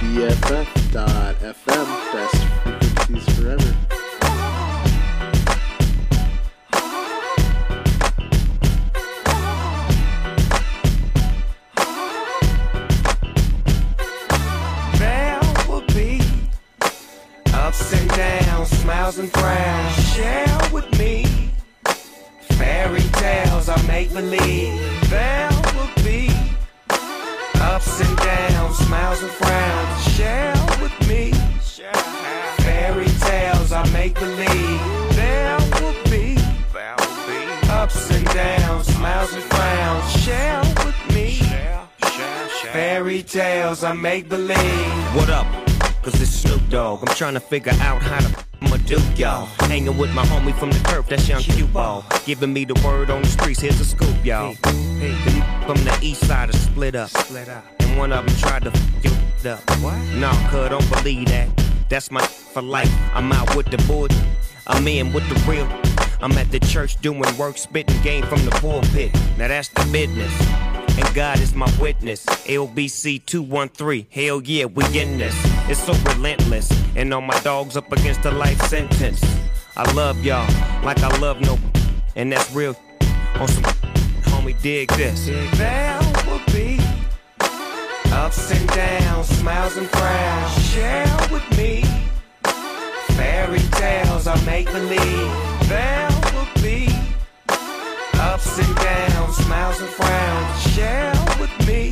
BFF.FM, 0.00 1.19
tales 33.70 33.88
I 33.88 33.92
make 33.92 34.14
believe. 34.14 35.14
There 35.14 35.58
will 35.80 35.94
be 36.10 36.36
ups 37.70 38.10
and 38.10 38.24
downs, 38.26 38.86
smiles 38.86 39.32
and 39.32 39.42
frowns. 39.44 40.12
Share 40.22 40.60
with 40.84 41.14
me 41.14 41.40
fairy 42.72 43.22
tales 43.22 43.84
I 43.84 43.92
make 43.92 44.28
believe. 44.28 45.14
What 45.14 45.30
up? 45.30 45.46
Cause 46.02 46.20
it's 46.20 46.30
Snoop 46.30 46.62
Dogg. 46.68 47.08
I'm 47.08 47.14
trying 47.14 47.34
to 47.34 47.40
figure 47.40 47.72
out 47.80 48.02
how 48.02 48.20
to 48.20 48.44
I'ma 48.62 48.76
do 48.86 48.98
y'all. 49.16 49.46
Hanging 49.60 49.96
with 49.96 50.12
my 50.14 50.24
homie 50.24 50.54
from 50.58 50.70
the 50.70 50.78
turf, 50.80 51.08
that's 51.08 51.28
young 51.28 51.42
Q-Ball. 51.42 52.04
Giving 52.26 52.52
me 52.52 52.64
the 52.64 52.74
word 52.84 53.10
on 53.10 53.22
the 53.22 53.28
streets, 53.28 53.60
here's 53.60 53.80
a 53.80 53.84
scoop, 53.84 54.24
y'all. 54.24 54.54
The 54.62 54.70
n- 54.70 55.66
from 55.66 55.82
the 55.84 55.98
east 56.02 56.26
side 56.26 56.50
are 56.50 56.58
split 56.58 56.94
up. 56.94 57.10
Split 57.10 57.48
up. 57.48 57.64
And 57.80 57.98
one 57.98 58.12
of 58.12 58.26
them 58.26 58.36
tried 58.36 58.62
to 58.64 58.70
f 58.70 59.04
you 59.04 59.50
up. 59.50 59.60
Nah, 60.16 60.50
cuz 60.50 60.68
don't 60.68 60.88
believe 60.90 61.28
that. 61.28 61.69
That's 61.90 62.12
my 62.12 62.22
for 62.22 62.62
life. 62.62 62.88
I'm 63.14 63.32
out 63.32 63.56
with 63.56 63.66
the 63.66 63.78
boy. 63.88 64.06
I'm 64.68 64.86
in 64.86 65.12
with 65.12 65.28
the 65.28 65.34
real. 65.50 65.66
I'm 66.22 66.30
at 66.38 66.48
the 66.52 66.60
church 66.60 66.96
doing 67.00 67.24
work, 67.36 67.58
spitting 67.58 68.00
game 68.02 68.22
from 68.22 68.44
the 68.44 68.52
pulpit. 68.52 69.12
Now 69.36 69.48
that's 69.48 69.68
the 69.70 69.84
business. 69.90 70.32
And 70.96 71.14
God 71.16 71.40
is 71.40 71.52
my 71.52 71.68
witness. 71.80 72.24
LBC 72.46 73.26
213. 73.26 74.06
Hell 74.08 74.40
yeah, 74.42 74.66
we 74.66 74.84
in 74.96 75.18
this. 75.18 75.34
It's 75.68 75.82
so 75.82 75.92
relentless. 76.12 76.70
And 76.94 77.12
all 77.12 77.22
my 77.22 77.38
dogs 77.40 77.76
up 77.76 77.90
against 77.90 78.24
a 78.24 78.30
life 78.30 78.60
sentence. 78.68 79.20
I 79.76 79.90
love 79.92 80.24
y'all 80.24 80.46
like 80.84 81.02
I 81.02 81.18
love 81.18 81.40
no. 81.40 81.58
And 82.14 82.30
that's 82.30 82.52
real. 82.52 82.76
On 83.34 83.48
some 83.48 83.64
homie, 84.30 84.60
dig 84.62 84.90
this. 84.92 85.26
There 85.26 85.98
will 86.28 86.40
be 86.52 86.69
ups 88.12 88.50
and 88.50 88.68
downs, 88.68 89.28
smiles 89.28 89.76
and 89.76 89.88
frowns. 89.88 90.66
Share 90.70 91.06
with 91.30 91.48
me 91.56 91.84
fairy 93.16 93.60
tales 93.72 94.26
I 94.26 94.42
make 94.44 94.66
believe. 94.66 95.32
There 95.68 96.08
will 96.34 96.62
be 96.62 96.88
ups 98.14 98.58
and 98.58 98.76
downs, 98.76 99.36
smiles 99.36 99.80
and 99.80 99.90
frowns. 99.90 100.62
Share 100.74 101.12
with 101.38 101.66
me 101.66 101.90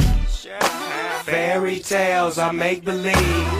fairy 1.25 1.79
tales 1.81 2.39
I 2.39 2.53
make 2.53 2.85
believe. 2.85 3.15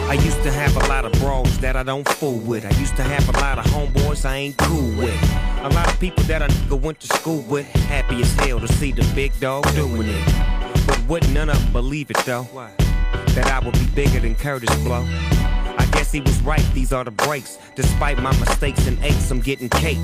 I 0.09 0.13
used 0.13 0.41
to 0.43 0.51
have 0.51 0.75
a 0.75 0.87
lot 0.87 1.05
of 1.05 1.11
bros 1.13 1.57
that 1.59 1.75
I 1.75 1.83
don't 1.83 2.07
fool 2.07 2.39
with. 2.39 2.65
I 2.65 2.77
used 2.79 2.95
to 2.97 3.03
have 3.03 3.29
a 3.29 3.39
lot 3.39 3.59
of 3.59 3.65
homeboys 3.65 4.25
I 4.25 4.35
ain't 4.37 4.57
cool 4.57 4.89
with. 4.97 5.17
A 5.61 5.69
lot 5.69 5.87
of 5.87 5.99
people 5.99 6.23
that 6.25 6.41
I 6.41 6.47
nigga 6.47 6.81
went 6.81 6.99
to 7.01 7.07
school 7.17 7.41
with. 7.43 7.65
Happy 7.87 8.21
as 8.21 8.33
hell 8.33 8.59
to 8.59 8.67
see 8.67 8.91
the 8.91 9.03
big 9.13 9.37
dog 9.39 9.63
doing 9.75 10.07
it. 10.07 10.58
Wouldn't 11.09 11.33
none 11.33 11.49
of 11.49 11.59
them 11.59 11.73
believe 11.73 12.11
it 12.11 12.17
though? 12.17 12.47
That 13.33 13.47
I 13.47 13.65
would 13.65 13.73
be 13.73 13.87
bigger 13.95 14.19
than 14.19 14.35
Kurtis 14.35 14.71
Blow. 14.83 15.03
I 15.03 15.89
guess 15.91 16.11
he 16.11 16.21
was 16.21 16.39
right, 16.41 16.63
these 16.75 16.93
are 16.93 17.03
the 17.03 17.09
breaks. 17.09 17.57
Despite 17.75 18.21
my 18.21 18.31
mistakes 18.39 18.85
and 18.85 19.03
aches, 19.03 19.31
I'm 19.31 19.39
getting 19.39 19.69
cake. 19.69 19.97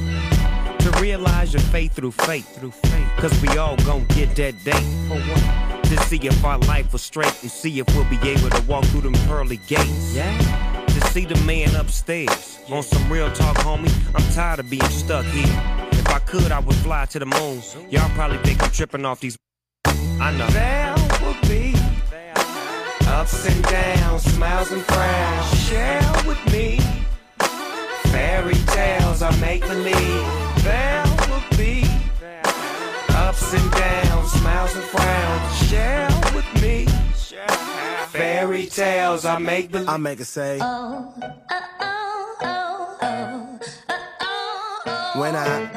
To 0.79 0.91
realize 0.99 1.53
your 1.53 1.61
faith 1.61 1.93
through 1.93 2.13
faith. 2.13 2.57
Through 2.57 2.71
faith. 2.71 3.07
Cause 3.17 3.39
we 3.39 3.49
all 3.49 3.77
gon' 3.85 4.05
get 4.15 4.35
that 4.37 4.63
date. 4.63 4.73
For 5.07 5.19
what? 5.19 5.83
To 5.83 5.97
see 6.05 6.17
if 6.17 6.43
our 6.43 6.57
life 6.57 6.91
was 6.91 7.03
straight 7.03 7.39
and 7.43 7.51
see 7.51 7.79
if 7.79 7.87
we'll 7.95 8.09
be 8.09 8.17
able 8.27 8.49
to 8.49 8.61
walk 8.63 8.85
through 8.85 9.01
them 9.01 9.13
pearly 9.27 9.57
gates. 9.67 10.15
Yeah. 10.15 10.85
To 10.87 11.01
see 11.09 11.25
the 11.25 11.39
man 11.45 11.75
upstairs. 11.75 12.57
On 12.71 12.81
some 12.81 13.11
real 13.11 13.31
talk, 13.31 13.57
homie, 13.57 13.93
I'm 14.15 14.33
tired 14.33 14.59
of 14.59 14.71
being 14.71 14.81
stuck 14.85 15.25
here. 15.25 15.45
If 15.91 16.09
I 16.09 16.17
could, 16.17 16.51
I 16.51 16.59
would 16.59 16.75
fly 16.77 17.05
to 17.05 17.19
the 17.19 17.27
moon. 17.27 17.61
Y'all 17.91 18.09
probably 18.15 18.39
think 18.39 18.63
I'm 18.63 18.71
tripping 18.71 19.05
off 19.05 19.19
these. 19.19 19.37
I 20.19 20.31
know. 20.37 20.47
There 20.47 20.95
will 21.21 21.39
be 21.49 21.75
ups 23.07 23.45
and 23.45 23.63
downs, 23.63 24.23
smiles 24.23 24.71
and 24.71 24.83
frowns. 24.83 25.67
Share 25.67 26.01
with 26.27 26.43
me 26.51 26.79
fairy 28.11 28.55
tales 28.67 29.21
I 29.21 29.35
make 29.39 29.61
believe. 29.61 30.25
There 30.63 31.03
will 31.29 31.57
be 31.57 31.83
ups 33.09 33.53
and 33.53 33.71
downs, 33.71 34.31
smiles 34.31 34.75
and 34.75 34.85
frowns. 34.85 35.69
Share 35.69 36.09
with 36.35 36.61
me 36.61 36.87
fairy 38.09 38.65
tales 38.67 39.25
I 39.25 39.37
make 39.39 39.71
believe. 39.71 39.89
I 39.89 39.97
make 39.97 40.19
it 40.19 40.25
say. 40.25 40.59
Oh, 40.61 41.13
uh, 41.21 41.61
uh, 41.79 41.94
When 45.17 45.33
I, 45.33 45.71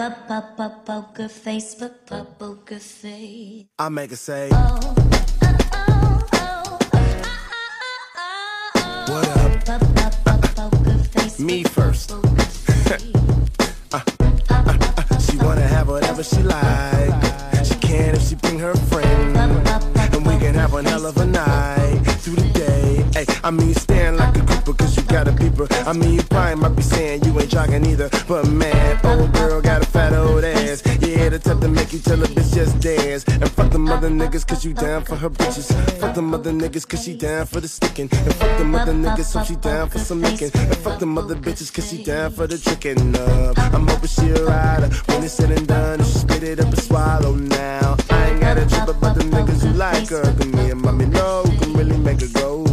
Poker 0.85 1.29
face, 1.29 1.77
poker 1.77 2.79
face. 2.81 3.67
I 3.79 3.89
make 3.89 4.11
it 4.11 4.17
say. 4.17 4.49
What 4.49 4.85
up? 9.39 11.39
Me 11.39 11.63
first. 11.63 12.13
Uh, 13.91 14.01
uh, 14.51 14.51
uh, 14.51 15.19
she 15.21 15.39
wanna 15.39 15.63
have 15.63 15.89
whatever 15.89 16.23
she 16.23 16.43
like. 16.43 17.15
She 17.65 17.75
can 17.77 18.15
if 18.17 18.29
she 18.29 18.35
bring 18.35 18.59
her 18.59 18.75
friend. 18.75 19.35
And 19.37 20.27
we 20.27 20.37
can 20.37 20.53
have 20.55 20.75
one 20.75 20.85
hell 20.85 21.07
of 21.07 21.17
a 21.17 21.25
night 21.25 22.03
through 22.21 22.35
the 22.35 22.51
day. 22.53 22.78
Hey, 23.19 23.27
I 23.43 23.51
mean, 23.51 23.75
stand 23.75 24.17
like 24.17 24.37
a 24.37 24.43
grouper 24.43 24.75
cause 24.75 24.97
you 24.97 25.03
got 25.03 25.27
a 25.27 25.33
peeper. 25.33 25.67
I 25.89 25.93
mean, 25.93 26.15
you 26.15 26.23
probably 26.23 26.55
might 26.55 26.77
be 26.77 26.83
saying 26.83 27.25
you 27.25 27.37
ain't 27.41 27.51
jogging 27.51 27.85
either. 27.85 28.09
But 28.29 28.47
man, 28.47 29.05
old 29.05 29.33
girl 29.33 29.61
got 29.61 29.83
a 29.83 29.87
fat 29.87 30.13
old 30.13 30.45
ass. 30.45 30.85
Yeah, 31.01 31.29
the 31.29 31.41
type 31.41 31.59
to 31.59 31.69
make 31.69 31.93
you 31.93 31.99
tell 31.99 32.23
a 32.23 32.29
bitch 32.29 32.55
just 32.55 32.79
dance. 32.79 33.25
And 33.27 33.51
fuck 33.51 33.73
them 33.73 33.89
other 33.89 34.09
niggas 34.09 34.47
cause 34.47 34.65
you 34.65 34.73
down 34.73 35.03
for 35.03 35.17
her 35.17 35.31
bitches. 35.31 35.67
Fuck 35.99 36.15
them 36.15 36.33
other 36.33 36.53
niggas 36.53 36.89
cause 36.89 37.03
she 37.03 37.17
down 37.17 37.47
for 37.47 37.61
the 37.61 37.67
sticking. 37.67 38.09
And 38.13 38.35
fuck 38.37 38.57
them 38.57 38.73
other 38.77 38.93
niggas 38.93 39.25
so 39.25 39.43
she 39.43 39.57
down 39.57 39.89
for 39.89 39.99
some 39.99 40.23
licking. 40.23 40.53
And 40.55 40.77
fuck 40.77 41.01
them 41.01 41.19
other 41.19 41.35
bitches 41.35 41.75
cause 41.75 41.91
she 41.91 42.05
down 42.05 42.31
for 42.31 42.47
the 42.47 42.57
tricking 42.57 43.17
up. 43.17 43.59
I'm 43.75 43.89
hoping 43.89 44.07
she 44.07 44.31
a 44.31 44.45
rider 44.45 44.95
when 45.07 45.25
it's 45.25 45.35
said 45.35 45.51
and 45.51 45.67
done. 45.67 45.99
She 46.05 46.19
spit 46.21 46.45
it 46.45 46.61
up 46.61 46.67
and 46.67 46.79
swallow 46.79 47.35
now. 47.35 47.97
I 48.11 48.31
ain't 48.31 48.41
got 48.41 48.59
a 48.59 48.67
trip 48.67 48.87
about 48.87 49.17
them 49.17 49.29
niggas 49.33 49.65
who 49.65 49.73
like 49.73 50.09
her. 50.11 50.23
Cause 50.23 50.47
me 50.47 50.71
and 50.71 50.81
mommy 50.81 51.07
know 51.07 51.43
can 51.61 51.73
really 51.73 51.99
make 51.99 52.21
her 52.21 52.29
go. 52.29 52.68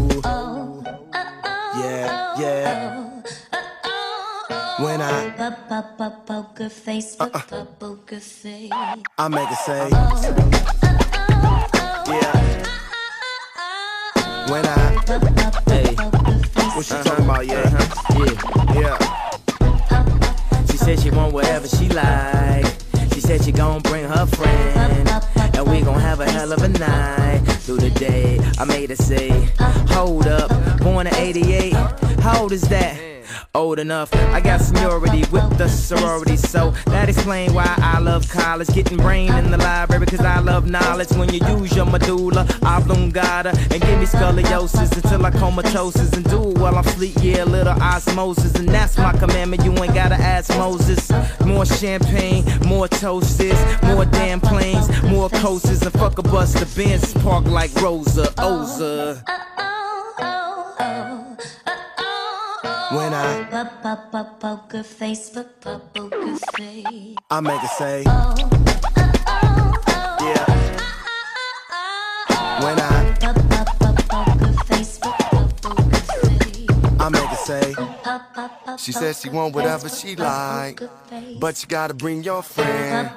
Yeah. 2.37 3.21
When 4.79 4.99
I, 4.99 5.29
Poker 6.27 6.67
face, 6.67 7.15
poker 7.15 8.19
face. 8.19 8.69
I 9.17 9.27
make 9.29 9.49
it 9.49 9.57
say. 9.59 9.89
Yeah. 12.11 12.33
When 14.51 14.65
I, 14.65 14.77
hey, 15.67 15.95
what 16.75 16.89
you 16.89 17.03
talking 17.03 17.23
about? 17.23 17.47
Yeah, 17.47 17.61
uh-huh. 17.61 18.25
Yeah. 18.75 18.97
yeah. 18.99 20.65
She 20.65 20.77
said 20.77 20.99
she 20.99 21.11
want 21.11 21.33
whatever 21.33 21.67
she 21.67 21.87
like. 21.87 22.65
She 23.13 23.21
said 23.21 23.45
she 23.45 23.53
gon' 23.53 23.81
bring 23.81 24.03
her 24.03 24.25
friend. 24.25 25.09
And 25.55 25.67
we 25.69 25.79
gon' 25.81 26.01
have 26.01 26.19
a 26.19 26.29
hell 26.29 26.51
of 26.51 26.61
a 26.61 26.67
night 26.67 27.54
through 27.65 27.77
the 27.77 27.89
day. 27.89 28.39
I 28.59 28.65
made 28.65 28.91
her 28.91 28.95
say, 28.95 29.29
Hold 29.89 30.27
up, 30.27 30.49
born 30.79 31.07
in 31.07 31.15
88. 31.15 31.73
How 32.19 32.41
old 32.41 32.51
is 32.51 32.61
that? 32.69 33.14
Old 33.53 33.79
enough, 33.79 34.13
I 34.13 34.41
got 34.41 34.61
seniority 34.61 35.23
with 35.31 35.57
the 35.57 35.67
sorority, 35.67 36.37
so 36.37 36.71
that 36.87 37.09
explains 37.09 37.53
why 37.53 37.73
I 37.77 37.99
love 37.99 38.29
college. 38.29 38.67
Getting 38.69 38.97
brain 38.97 39.33
in 39.33 39.51
the 39.51 39.57
library, 39.57 40.05
cause 40.05 40.21
I 40.21 40.39
love 40.39 40.69
knowledge. 40.69 41.11
When 41.11 41.33
you 41.33 41.39
use 41.57 41.75
your 41.75 41.85
medulla 41.85 42.47
oblongata 42.63 43.49
and 43.71 43.81
give 43.81 43.99
me 43.99 44.05
scoliosis 44.05 44.95
until 44.95 45.25
I 45.25 45.31
comatosis 45.31 46.13
and 46.13 46.23
do 46.29 46.51
it 46.51 46.57
while 46.57 46.75
I'm 46.75 46.83
sleep, 46.83 47.15
yeah, 47.21 47.43
little 47.43 47.81
osmosis. 47.81 48.55
And 48.55 48.67
that's 48.69 48.97
my 48.97 49.13
commandment, 49.13 49.63
you 49.63 49.71
ain't 49.83 49.93
gotta 49.93 50.15
ask 50.15 50.49
Moses. 50.57 51.11
More 51.45 51.65
champagne, 51.65 52.43
more 52.67 52.87
toasters, 52.87 53.59
more 53.83 54.05
damn 54.05 54.41
planes, 54.41 54.89
more 55.03 55.29
coasters, 55.29 55.81
and 55.81 55.93
fuck 55.93 56.17
a 56.17 56.23
bus. 56.23 56.53
The 56.53 56.65
Benz 56.75 57.13
park 57.15 57.45
like 57.45 57.73
Rosa 57.81 58.25
Oza. 58.37 59.74
When 62.95 63.13
I, 63.13 63.43
Poker 64.39 64.83
face, 64.83 65.29
poker 65.29 65.81
face. 66.55 67.15
I 67.29 67.41
make 67.41 67.61
it 67.61 67.69
say. 67.71 68.03
Yeah. 68.03 68.15
When 72.63 72.79
I, 72.79 73.17
poker 73.19 74.53
face, 74.65 74.99
poker 74.99 75.99
face. 75.99 76.67
I 76.97 77.09
make 77.09 77.31
it 77.31 77.34
say. 77.45 77.75
She 78.77 78.91
said 78.91 79.15
she 79.15 79.29
want 79.29 79.53
whatever 79.53 79.87
she 79.87 80.15
like, 80.15 80.81
but 81.39 81.61
you 81.61 81.67
gotta 81.67 81.93
bring 81.93 82.23
your 82.23 82.41
friend, 82.41 83.09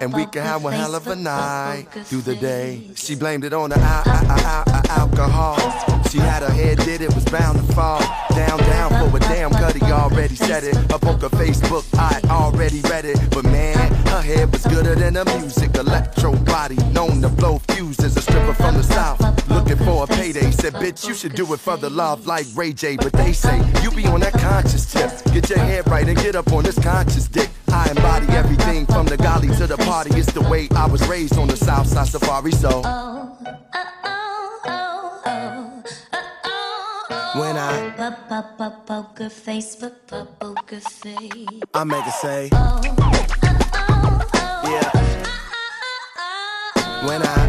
and 0.00 0.12
we 0.14 0.24
can 0.26 0.42
have 0.42 0.64
one 0.64 0.72
hell 0.72 0.94
of 0.94 1.06
a 1.08 1.16
night 1.16 1.86
through 2.04 2.22
the 2.22 2.34
day. 2.34 2.90
She 2.94 3.14
blamed 3.14 3.44
it 3.44 3.52
on 3.52 3.70
the 3.70 3.78
al- 3.78 4.08
al- 4.08 4.30
al- 4.30 4.64
al- 4.68 4.90
alcohol. 5.00 6.02
She 6.08 6.18
had 6.18 6.42
her 6.42 6.50
head 6.50 6.78
did 6.78 7.02
it 7.02 7.14
was 7.14 7.24
bound 7.26 7.58
to 7.58 7.74
fall 7.74 8.00
down 8.30 8.58
down 8.60 8.90
for 9.10 9.16
a 9.16 9.20
damn 9.20 9.50
cutty 9.50 9.82
already 9.82 10.36
said 10.36 10.64
it. 10.64 10.76
Up 10.92 11.04
on 11.04 11.20
her 11.20 11.28
Facebook, 11.30 11.84
I'd 11.98 12.24
already 12.26 12.80
read 12.82 13.04
it. 13.04 13.18
But 13.30 13.44
man, 13.44 13.76
her 14.06 14.22
head 14.22 14.52
was 14.52 14.64
gooder 14.64 14.94
than 14.94 15.14
the 15.14 15.24
music. 15.38 15.74
Electro 15.76 16.34
body, 16.44 16.76
known 16.92 17.20
to 17.22 17.28
blow 17.28 17.58
fuses. 17.70 18.04
As 18.06 18.16
a 18.16 18.20
stripper 18.22 18.54
from 18.54 18.74
the 18.76 18.82
south, 18.82 19.20
looking 19.50 19.76
for 19.78 20.04
a 20.04 20.06
payday. 20.06 20.50
Said, 20.52 20.74
bitch, 20.74 21.06
you 21.08 21.14
should 21.14 21.34
do 21.34 21.52
it 21.54 21.60
for 21.60 21.76
the 21.76 21.90
love 21.90 22.26
like 22.26 22.46
Ray 22.54 22.72
J. 22.72 22.96
But 22.96 23.12
they 23.14 23.32
say, 23.32 23.58
you 23.82 23.90
be 23.90 24.06
on 24.06 24.20
that 24.20 24.34
conscious 24.34 24.92
tip. 24.92 25.10
Get 25.32 25.50
your 25.50 25.58
head 25.58 25.88
right 25.88 26.08
and 26.08 26.16
get 26.16 26.36
up 26.36 26.52
on 26.52 26.64
this 26.64 26.78
conscious 26.78 27.28
dick. 27.28 27.50
I 27.68 27.88
embody 27.90 28.26
everything 28.28 28.86
from 28.86 29.06
the 29.06 29.16
golly 29.16 29.48
to 29.56 29.66
the 29.66 29.76
party. 29.78 30.10
It's 30.18 30.32
the 30.32 30.42
way 30.42 30.68
I 30.74 30.86
was 30.86 31.06
raised 31.08 31.38
on 31.38 31.48
the 31.48 31.56
south 31.56 31.86
side 31.86 32.08
safari. 32.08 32.52
So 32.52 32.82
when 37.38 37.56
I 37.56 37.92
Poker 38.86 39.28
face, 39.28 39.76
poker 39.76 40.80
face. 40.80 41.46
I 41.74 41.84
make 41.84 42.04
her 42.04 42.10
say, 42.10 42.48
yeah. 42.52 42.80
When 47.06 47.22
I 47.22 47.46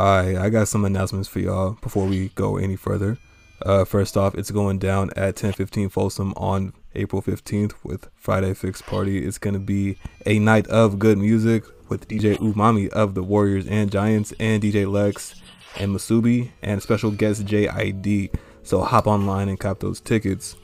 I 0.00 0.48
got 0.48 0.66
some 0.66 0.86
announcements 0.86 1.28
for 1.28 1.40
y'all 1.40 1.72
before 1.82 2.06
we 2.06 2.28
go 2.30 2.56
any 2.56 2.74
further. 2.74 3.18
Uh, 3.60 3.84
first 3.84 4.16
off, 4.16 4.34
it's 4.34 4.50
going 4.50 4.78
down 4.78 5.10
at 5.10 5.36
1015 5.36 5.90
Folsom 5.90 6.32
on 6.38 6.72
April 6.94 7.20
15th 7.20 7.74
with 7.84 8.08
Friday 8.16 8.54
Fix 8.54 8.80
Party. 8.80 9.26
It's 9.26 9.36
to 9.38 9.58
be 9.58 9.98
a 10.24 10.38
night 10.38 10.66
of 10.68 10.98
good 10.98 11.18
music 11.18 11.64
with 11.90 12.08
DJ 12.08 12.38
Umami 12.38 12.88
of 12.88 13.14
the 13.14 13.22
Warriors 13.22 13.66
and 13.66 13.92
Giants 13.92 14.32
and 14.40 14.62
DJ 14.62 14.90
Lex 14.90 15.34
and 15.78 15.94
Masubi 15.94 16.52
and 16.62 16.82
special 16.82 17.10
guest 17.10 17.44
JID. 17.44 18.34
So 18.62 18.80
hop 18.80 19.06
online 19.06 19.50
and 19.50 19.60
cop 19.60 19.80
those 19.80 20.00
tickets. 20.00 20.56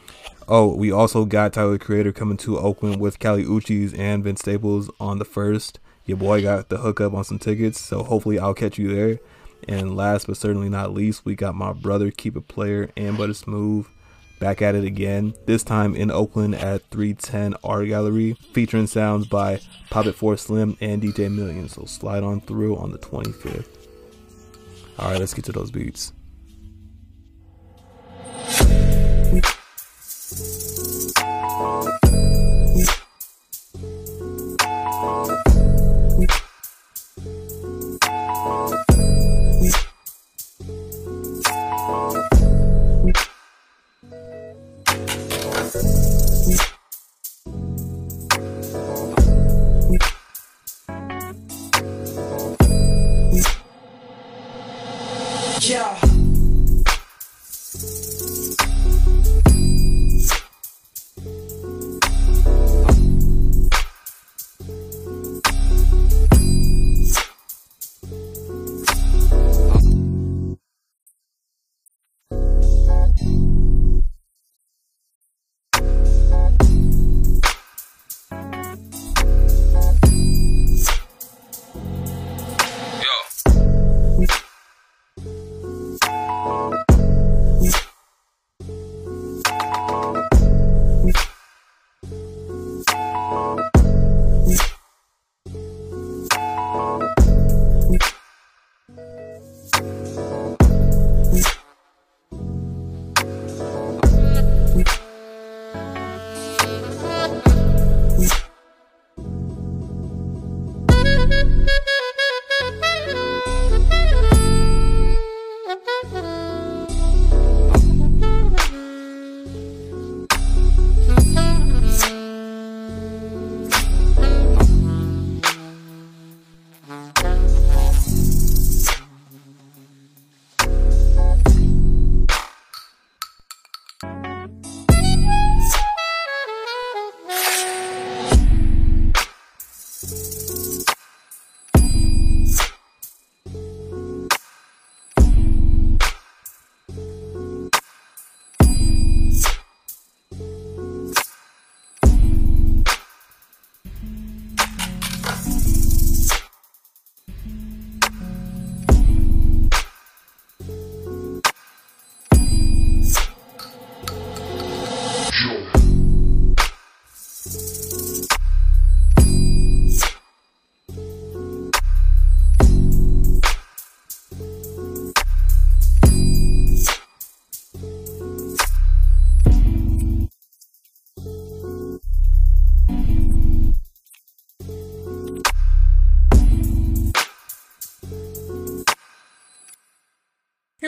Oh, 0.48 0.74
we 0.74 0.90
also 0.90 1.26
got 1.26 1.52
Tyler 1.52 1.76
Creator 1.76 2.12
coming 2.12 2.38
to 2.38 2.56
Oakland 2.58 3.02
with 3.02 3.18
Kali 3.18 3.44
Uchis 3.44 3.98
and 3.98 4.24
Vince 4.24 4.40
Staples 4.40 4.90
on 4.98 5.18
the 5.18 5.26
first. 5.26 5.78
Your 6.06 6.16
boy 6.16 6.40
got 6.42 6.68
the 6.68 6.78
hookup 6.78 7.14
on 7.14 7.24
some 7.24 7.38
tickets, 7.38 7.80
so 7.80 8.04
hopefully 8.04 8.38
I'll 8.38 8.54
catch 8.54 8.78
you 8.78 8.94
there. 8.94 9.18
And 9.68 9.96
last 9.96 10.28
but 10.28 10.36
certainly 10.36 10.68
not 10.68 10.94
least, 10.94 11.24
we 11.24 11.34
got 11.34 11.54
my 11.56 11.72
brother 11.72 12.10
Keep 12.12 12.36
It 12.36 12.48
Player 12.48 12.90
and 12.96 13.18
Butter 13.18 13.34
Smooth 13.34 13.86
back 14.38 14.62
at 14.62 14.74
it 14.74 14.84
again. 14.84 15.34
This 15.46 15.64
time 15.64 15.96
in 15.96 16.10
Oakland 16.10 16.54
at 16.54 16.82
310 16.90 17.56
Art 17.64 17.88
Gallery, 17.88 18.34
featuring 18.52 18.86
sounds 18.86 19.26
by 19.26 19.60
Pop 19.90 20.06
It 20.06 20.14
For 20.14 20.36
Slim 20.36 20.76
and 20.80 21.02
DJ 21.02 21.34
Million. 21.34 21.68
So 21.68 21.84
slide 21.86 22.22
on 22.22 22.40
through 22.40 22.76
on 22.76 22.92
the 22.92 22.98
25th. 22.98 23.66
All 24.98 25.10
right, 25.10 25.18
let's 25.18 25.34
get 25.34 25.44
to 25.46 25.52
those 25.52 25.70
beats. 25.70 26.12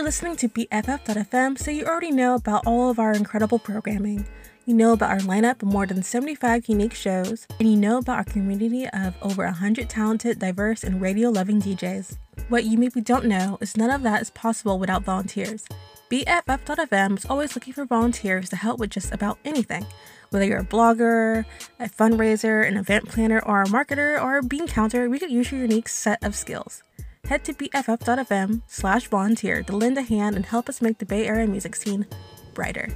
Listening 0.09 0.37
to 0.37 0.49
BFF.fm, 0.49 1.59
so 1.59 1.71
you 1.71 1.85
already 1.85 2.11
know 2.11 2.37
about 2.37 2.67
all 2.67 2.89
of 2.89 2.99
our 2.99 3.13
incredible 3.13 3.59
programming. 3.59 4.27
You 4.65 4.73
know 4.73 4.95
about 4.95 5.11
our 5.11 5.19
lineup 5.19 5.61
of 5.61 5.69
more 5.69 5.85
than 5.85 6.03
75 6.03 6.67
unique 6.67 6.95
shows, 6.95 7.47
and 7.61 7.71
you 7.71 7.77
know 7.77 7.99
about 7.99 8.17
our 8.17 8.25
community 8.25 8.89
of 8.89 9.15
over 9.21 9.45
100 9.45 9.91
talented, 9.91 10.39
diverse, 10.39 10.83
and 10.83 11.03
radio 11.03 11.29
loving 11.29 11.61
DJs. 11.61 12.17
What 12.49 12.65
you 12.65 12.79
maybe 12.79 13.03
don't 13.03 13.27
know 13.27 13.59
is 13.61 13.77
none 13.77 13.91
of 13.91 14.01
that 14.01 14.23
is 14.23 14.31
possible 14.31 14.79
without 14.79 15.05
volunteers. 15.05 15.67
BFF.fm 16.11 17.19
is 17.19 17.27
always 17.27 17.55
looking 17.55 17.75
for 17.75 17.85
volunteers 17.85 18.49
to 18.49 18.57
help 18.57 18.81
with 18.81 18.89
just 18.89 19.13
about 19.13 19.39
anything. 19.45 19.85
Whether 20.31 20.47
you're 20.47 20.61
a 20.61 20.65
blogger, 20.65 21.45
a 21.79 21.91
fundraiser, 21.91 22.67
an 22.67 22.79
event 22.79 23.11
planner, 23.11 23.41
or 23.45 23.61
a 23.61 23.67
marketer, 23.67 24.19
or 24.19 24.39
a 24.39 24.43
bean 24.43 24.69
counter, 24.69 25.11
we 25.11 25.19
could 25.19 25.31
use 25.31 25.53
your 25.53 25.61
unique 25.61 25.87
set 25.87 26.25
of 26.25 26.35
skills. 26.35 26.83
Head 27.29 27.45
to 27.45 27.53
bff.fm 27.53 28.63
slash 28.69 29.09
volunteer 29.09 29.63
to 29.65 29.77
lend 29.77 29.99
a 29.99 30.03
hand 30.03 30.35
and 30.35 30.47
help 30.47 30.67
us 30.67 30.81
make 30.81 30.97
the 30.97 31.05
Bay 31.05 31.27
Area 31.27 31.47
music 31.47 31.77
scene 31.77 32.07
brighter. 32.55 32.89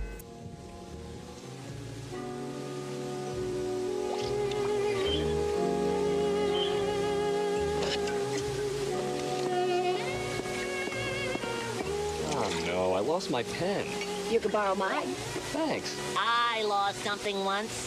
Oh 12.31 12.63
no, 12.67 12.95
I 12.95 13.01
lost 13.01 13.31
my 13.31 13.43
pen. 13.43 13.85
You 14.31 14.41
could 14.41 14.53
borrow 14.53 14.75
mine. 14.75 15.09
Thanks. 15.53 15.95
I 16.17 16.63
lost 16.63 17.05
something 17.05 17.45
once. 17.45 17.87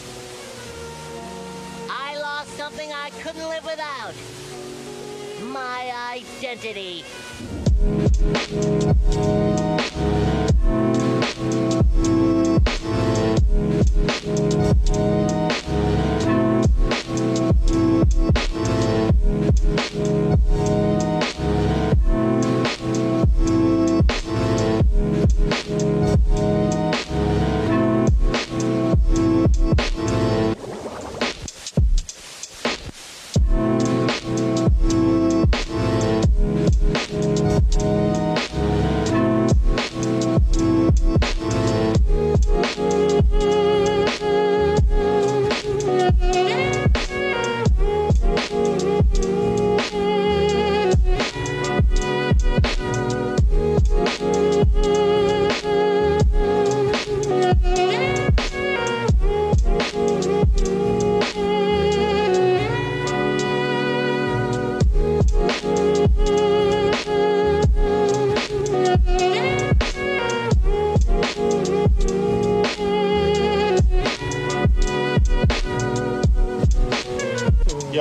I 1.90 2.16
lost 2.18 2.50
something 2.50 2.92
I 2.92 3.10
couldn't 3.20 3.48
live 3.48 3.64
without. 3.64 4.14
My 5.42 5.92
identity. 6.42 7.04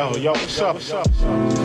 Yo, 0.05 0.15
yo, 0.17 0.31
what's 0.33 0.61
up? 0.61 0.75
What's 0.75 0.91
up? 0.91 1.64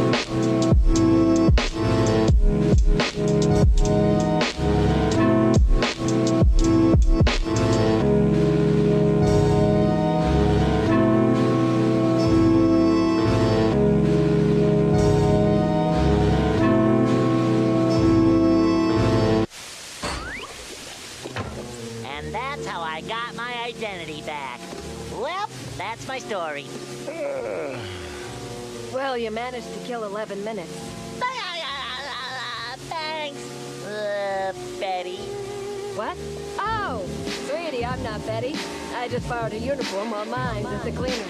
Mine's 40.30 40.66
at 40.66 40.84
the 40.84 40.92
cleaners. 40.92 41.29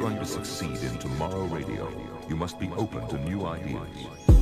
Going 0.00 0.18
to 0.18 0.24
succeed 0.24 0.78
in 0.82 0.96
tomorrow 0.98 1.44
radio, 1.44 1.86
you 2.26 2.34
must 2.34 2.58
be 2.58 2.70
open 2.78 3.06
to 3.08 3.18
new 3.18 3.44
ideas. 3.44 4.39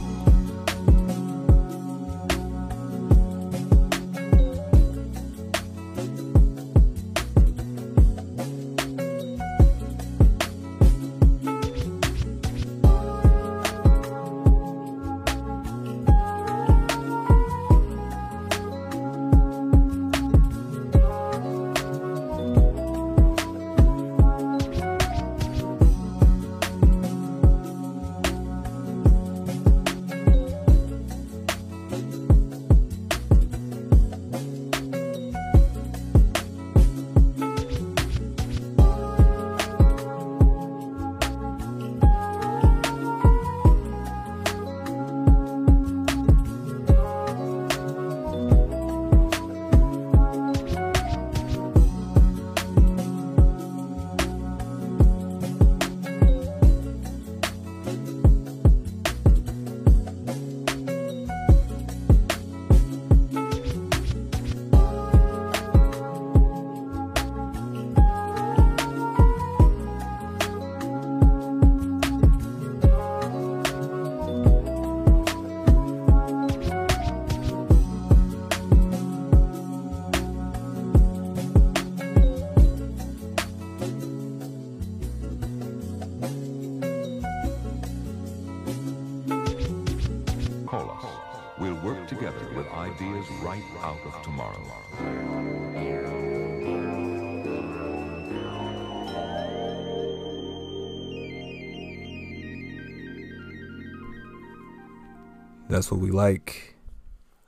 That's 105.79 105.93
what 105.93 106.01
we 106.01 106.11
like. 106.11 106.75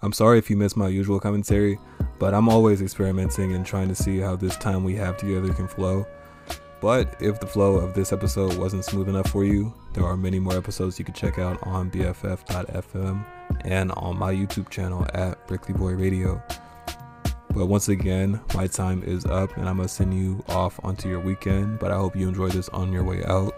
I'm 0.03 0.13
sorry 0.13 0.39
if 0.39 0.51
you 0.51 0.57
missed 0.57 0.77
my 0.77 0.87
usual 0.87 1.19
commentary, 1.19 1.81
but 2.21 2.33
I'm 2.33 2.49
always 2.49 2.81
experimenting 2.81 3.55
and 3.57 3.67
trying 3.67 3.89
to 3.89 3.95
see 3.97 4.21
how 4.21 4.37
this 4.37 4.57
time 4.57 4.85
we 4.85 4.95
have 4.95 5.17
together 5.17 5.53
can 5.53 5.67
flow. 5.67 6.07
But 6.81 7.21
if 7.21 7.41
the 7.41 7.49
flow 7.49 7.75
of 7.75 7.93
this 7.93 8.13
episode 8.13 8.57
wasn't 8.57 8.85
smooth 8.85 9.09
enough 9.09 9.29
for 9.33 9.45
you, 9.45 9.75
there 9.95 10.05
are 10.05 10.17
many 10.17 10.39
more 10.39 10.57
episodes 10.57 10.97
you 10.97 11.05
can 11.05 11.13
check 11.13 11.41
out 11.41 11.59
on 11.67 11.91
BFF.fm 11.91 13.27
and 13.65 13.91
on 13.97 14.17
my 14.17 14.33
YouTube 14.33 14.71
channel 14.71 15.05
at 15.13 15.45
Berkeley 15.49 15.75
Boy 15.75 15.95
Radio. 15.95 16.41
But 17.53 17.67
once 17.67 17.89
again, 17.89 18.41
my 18.55 18.69
time 18.69 19.03
is 19.03 19.27
up 19.27 19.57
and 19.57 19.69
I'm 19.69 19.79
gonna 19.79 19.89
send 19.89 20.15
you 20.15 20.45
off 20.51 20.79
onto 20.85 21.09
your 21.09 21.19
weekend. 21.19 21.81
But 21.81 21.91
I 21.91 21.97
hope 21.97 22.15
you 22.15 22.29
enjoy 22.29 22.51
this 22.51 22.69
on 22.69 22.93
your 22.93 23.03
way 23.03 23.25
out. 23.25 23.57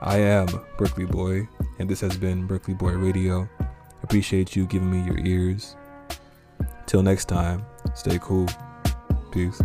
I 0.00 0.18
am 0.18 0.46
Berkeley 0.78 1.06
Boy, 1.06 1.48
and 1.80 1.90
this 1.90 2.00
has 2.02 2.16
been 2.16 2.46
Berkeley 2.46 2.74
Boy 2.74 2.92
Radio. 2.92 3.48
Appreciate 4.10 4.56
you 4.56 4.66
giving 4.66 4.90
me 4.90 5.06
your 5.06 5.24
ears. 5.24 5.76
Till 6.86 7.00
next 7.00 7.26
time, 7.26 7.64
stay 7.94 8.18
cool. 8.20 8.48
Peace. 9.30 9.62